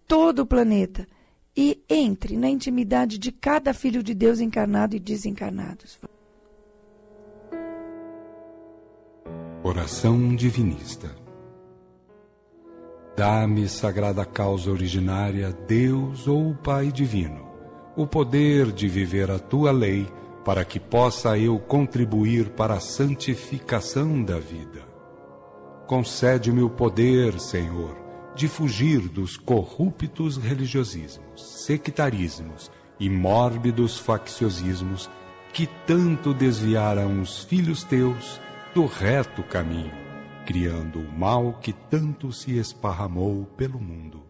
todo 0.07 0.39
o 0.39 0.45
planeta 0.45 1.07
e 1.55 1.83
entre 1.89 2.37
na 2.37 2.49
intimidade 2.49 3.17
de 3.17 3.31
cada 3.31 3.73
filho 3.73 4.01
de 4.01 4.13
Deus 4.13 4.39
encarnado 4.39 4.95
e 4.95 4.99
desencarnados. 4.99 5.99
Oração 9.63 10.35
divinista. 10.35 11.15
Dá-me, 13.15 13.69
sagrada 13.69 14.25
causa 14.25 14.71
originária, 14.71 15.53
Deus 15.67 16.27
ou 16.27 16.55
Pai 16.55 16.91
divino, 16.91 17.52
o 17.95 18.07
poder 18.07 18.71
de 18.71 18.87
viver 18.87 19.29
a 19.29 19.37
tua 19.37 19.71
lei, 19.71 20.07
para 20.43 20.65
que 20.65 20.79
possa 20.79 21.37
eu 21.37 21.57
contribuir 21.57 22.49
para 22.49 22.75
a 22.75 22.79
santificação 22.79 24.23
da 24.23 24.39
vida. 24.39 24.81
Concede-me 25.87 26.61
o 26.61 26.69
poder, 26.69 27.39
Senhor, 27.39 27.95
de 28.35 28.47
fugir 28.47 29.07
dos 29.07 29.37
corruptos 29.37 30.37
religiosismos, 30.37 31.63
sectarismos 31.65 32.71
e 32.99 33.09
mórbidos 33.09 33.97
facciosismos 33.99 35.09
que 35.53 35.67
tanto 35.85 36.33
desviaram 36.33 37.21
os 37.21 37.43
filhos 37.43 37.83
teus 37.83 38.41
do 38.73 38.85
reto 38.85 39.43
caminho, 39.43 39.93
criando 40.45 40.99
o 40.99 41.11
mal 41.11 41.53
que 41.61 41.71
tanto 41.71 42.33
se 42.33 42.57
esparramou 42.57 43.45
pelo 43.55 43.79
mundo. 43.79 44.23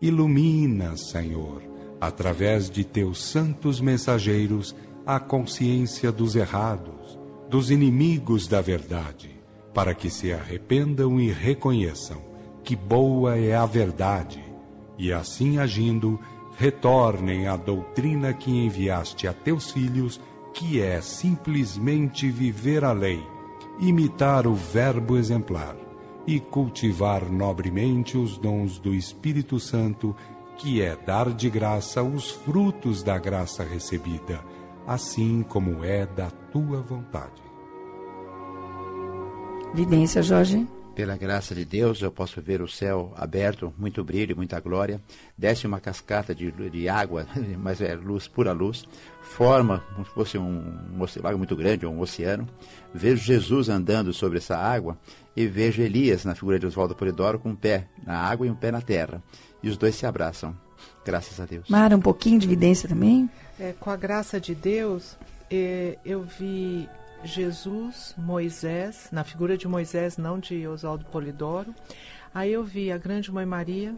Ilumina, 0.00 0.96
Senhor, 0.96 1.62
através 2.00 2.70
de 2.70 2.82
teus 2.84 3.22
santos 3.22 3.80
mensageiros, 3.80 4.74
a 5.04 5.20
consciência 5.20 6.10
dos 6.10 6.34
errados, 6.34 7.18
dos 7.48 7.70
inimigos 7.70 8.46
da 8.46 8.60
verdade, 8.60 9.30
para 9.74 9.94
que 9.94 10.08
se 10.08 10.32
arrependam 10.32 11.20
e 11.20 11.30
reconheçam 11.30 12.22
que 12.62 12.74
boa 12.74 13.36
é 13.36 13.54
a 13.54 13.66
verdade, 13.66 14.42
e 14.98 15.12
assim 15.12 15.58
agindo, 15.58 16.20
retornem 16.56 17.48
à 17.48 17.56
doutrina 17.56 18.32
que 18.32 18.50
enviaste 18.50 19.26
a 19.26 19.32
teus 19.32 19.70
filhos, 19.70 20.20
que 20.52 20.80
é 20.80 21.00
simplesmente 21.00 22.30
viver 22.30 22.84
a 22.84 22.92
lei, 22.92 23.20
imitar 23.78 24.46
o 24.46 24.54
Verbo 24.54 25.16
exemplar 25.16 25.76
e 26.26 26.38
cultivar 26.38 27.30
nobremente 27.30 28.16
os 28.18 28.36
dons 28.36 28.78
do 28.78 28.94
Espírito 28.94 29.58
Santo, 29.58 30.14
que 30.60 30.82
é 30.82 30.94
dar 30.94 31.32
de 31.32 31.48
graça 31.48 32.02
os 32.02 32.30
frutos 32.30 33.02
da 33.02 33.18
graça 33.18 33.64
recebida, 33.64 34.44
assim 34.86 35.42
como 35.42 35.82
é 35.82 36.04
da 36.04 36.30
tua 36.30 36.82
vontade. 36.82 37.42
Vidência, 39.72 40.22
Jorge. 40.22 40.68
Pela 41.00 41.16
graça 41.16 41.54
de 41.54 41.64
Deus, 41.64 42.02
eu 42.02 42.12
posso 42.12 42.42
ver 42.42 42.60
o 42.60 42.68
céu 42.68 43.14
aberto, 43.16 43.72
muito 43.78 44.04
brilho, 44.04 44.36
muita 44.36 44.60
glória. 44.60 45.00
Desce 45.34 45.66
uma 45.66 45.80
cascata 45.80 46.34
de, 46.34 46.52
de 46.52 46.90
água, 46.90 47.26
mas 47.56 47.80
é 47.80 47.94
luz, 47.94 48.28
pura 48.28 48.52
luz. 48.52 48.84
Forma 49.22 49.82
como 49.94 50.04
se 50.04 50.12
fosse 50.12 50.36
um, 50.36 50.58
um 50.58 51.22
lago 51.22 51.38
muito 51.38 51.56
grande, 51.56 51.86
ou 51.86 51.94
um 51.94 52.00
oceano. 52.00 52.46
Vejo 52.92 53.24
Jesus 53.24 53.70
andando 53.70 54.12
sobre 54.12 54.36
essa 54.36 54.58
água 54.58 54.94
e 55.34 55.46
vejo 55.46 55.80
Elias, 55.80 56.26
na 56.26 56.34
figura 56.34 56.58
de 56.58 56.66
Oswaldo 56.66 56.94
Polidoro, 56.94 57.38
com 57.38 57.48
um 57.48 57.56
pé 57.56 57.86
na 58.04 58.18
água 58.18 58.46
e 58.46 58.50
um 58.50 58.54
pé 58.54 58.70
na 58.70 58.82
terra. 58.82 59.22
E 59.62 59.70
os 59.70 59.78
dois 59.78 59.94
se 59.94 60.04
abraçam. 60.04 60.54
Graças 61.02 61.40
a 61.40 61.46
Deus. 61.46 61.66
Mara, 61.70 61.96
um 61.96 62.00
pouquinho 62.02 62.38
de 62.38 62.46
vidência 62.46 62.86
também? 62.86 63.26
É, 63.58 63.72
com 63.80 63.88
a 63.88 63.96
graça 63.96 64.38
de 64.38 64.54
Deus, 64.54 65.16
é, 65.50 65.96
eu 66.04 66.20
vi 66.38 66.86
Jesus, 67.22 68.14
Moisés, 68.16 69.08
na 69.12 69.24
figura 69.24 69.56
de 69.56 69.68
Moisés, 69.68 70.16
não 70.16 70.38
de 70.38 70.66
Oswaldo 70.66 71.04
Polidoro. 71.06 71.74
Aí 72.34 72.52
eu 72.52 72.64
vi 72.64 72.90
a 72.90 72.98
Grande 72.98 73.30
Mãe 73.30 73.44
Maria, 73.44 73.94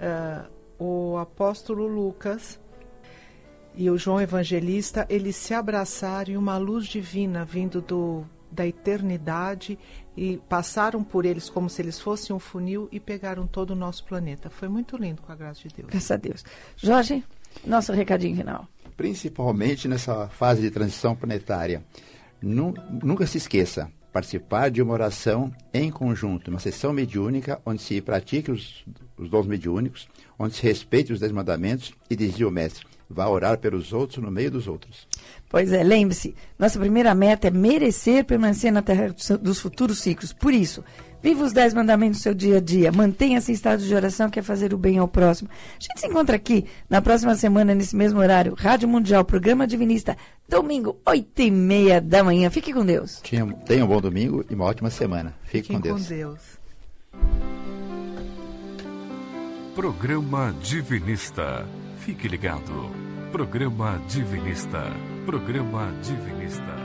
ah, 0.00 0.46
o 0.78 1.16
apóstolo 1.16 1.86
Lucas 1.86 2.60
e 3.74 3.88
o 3.88 3.96
João 3.96 4.20
Evangelista, 4.20 5.06
eles 5.08 5.36
se 5.36 5.54
abraçaram 5.54 6.32
e 6.32 6.36
uma 6.36 6.58
luz 6.58 6.86
divina 6.86 7.44
vindo 7.44 7.80
do, 7.80 8.24
da 8.50 8.66
eternidade 8.66 9.78
e 10.14 10.38
passaram 10.48 11.02
por 11.02 11.24
eles 11.24 11.48
como 11.48 11.70
se 11.70 11.80
eles 11.80 11.98
fossem 11.98 12.36
um 12.36 12.38
funil 12.38 12.88
e 12.92 13.00
pegaram 13.00 13.46
todo 13.46 13.70
o 13.70 13.76
nosso 13.76 14.04
planeta. 14.04 14.50
Foi 14.50 14.68
muito 14.68 14.96
lindo 14.96 15.22
com 15.22 15.32
a 15.32 15.34
graça 15.34 15.66
de 15.66 15.74
Deus. 15.74 15.88
Graças 15.88 16.10
a 16.10 16.16
Deus. 16.16 16.44
Jorge, 16.76 17.24
nosso 17.64 17.92
recadinho 17.92 18.36
final. 18.36 18.68
principalmente 18.96 19.88
nessa 19.88 20.28
fase 20.28 20.60
de 20.60 20.70
transição 20.70 21.16
planetária. 21.16 21.82
Nu- 22.42 22.74
nunca 23.02 23.26
se 23.26 23.38
esqueça, 23.38 23.90
participar 24.12 24.70
de 24.70 24.82
uma 24.82 24.92
oração 24.92 25.52
em 25.72 25.90
conjunto, 25.90 26.48
uma 26.50 26.58
sessão 26.60 26.92
mediúnica 26.92 27.60
onde 27.64 27.80
se 27.80 28.00
pratique 28.00 28.50
os, 28.50 28.84
os 29.16 29.30
dons 29.30 29.46
mediúnicos, 29.46 30.08
onde 30.38 30.54
se 30.54 30.62
respeite 30.62 31.12
os 31.12 31.20
dez 31.20 31.32
mandamentos 31.32 31.92
e 32.10 32.16
dizia 32.16 32.46
o 32.46 32.50
mestre, 32.50 32.84
vá 33.08 33.28
orar 33.28 33.58
pelos 33.58 33.92
outros 33.92 34.22
no 34.22 34.30
meio 34.30 34.50
dos 34.50 34.66
outros. 34.66 35.06
Pois 35.48 35.72
é, 35.72 35.82
lembre-se, 35.82 36.34
nossa 36.58 36.78
primeira 36.78 37.14
meta 37.14 37.46
é 37.48 37.50
merecer 37.50 38.24
permanecer 38.24 38.72
na 38.72 38.82
terra 38.82 39.14
dos- 39.40 39.60
futuros 39.60 40.00
ciclos. 40.00 40.32
Por 40.32 40.52
isso, 40.52 40.82
viva 41.22 41.44
os 41.44 41.52
dez 41.52 41.72
mandamentos 41.72 42.18
do 42.18 42.22
seu 42.22 42.34
dia 42.34 42.58
a 42.58 42.60
dia, 42.60 42.90
mantenha-se 42.90 43.52
em 43.52 43.54
estado 43.54 43.82
de 43.82 43.94
oração, 43.94 44.28
que 44.28 44.38
é 44.38 44.42
fazer 44.42 44.74
o 44.74 44.78
bem 44.78 44.98
ao 44.98 45.08
próximo. 45.08 45.48
A 45.50 45.80
gente 45.80 46.00
se 46.00 46.06
encontra 46.06 46.36
aqui 46.36 46.66
na 46.88 47.00
próxima 47.00 47.34
semana, 47.34 47.74
nesse 47.74 47.94
mesmo 47.94 48.20
horário, 48.20 48.54
Rádio 48.56 48.88
Mundial, 48.88 49.24
Programa 49.24 49.66
Divinista, 49.66 50.16
domingo, 50.48 50.98
oito 51.06 51.40
e 51.40 51.50
meia 51.50 52.00
da 52.00 52.24
manhã. 52.24 52.50
Fique 52.50 52.72
com 52.72 52.84
Deus. 52.84 53.20
Tenha, 53.20 53.46
tenha 53.66 53.84
um 53.84 53.88
bom 53.88 54.00
domingo 54.00 54.44
e 54.50 54.54
uma 54.54 54.64
ótima 54.64 54.90
semana. 54.90 55.34
Fique 55.44 55.68
Fiquem 55.68 55.76
com 55.76 55.82
Deus. 55.82 56.02
com 56.02 56.08
Deus. 56.08 56.40
Programa 59.74 60.54
Divinista. 60.62 61.66
Fique 61.98 62.28
ligado. 62.28 62.90
Programa 63.30 63.98
Divinista. 64.06 64.92
Programa 65.24 65.90
Divinista. 66.02 66.81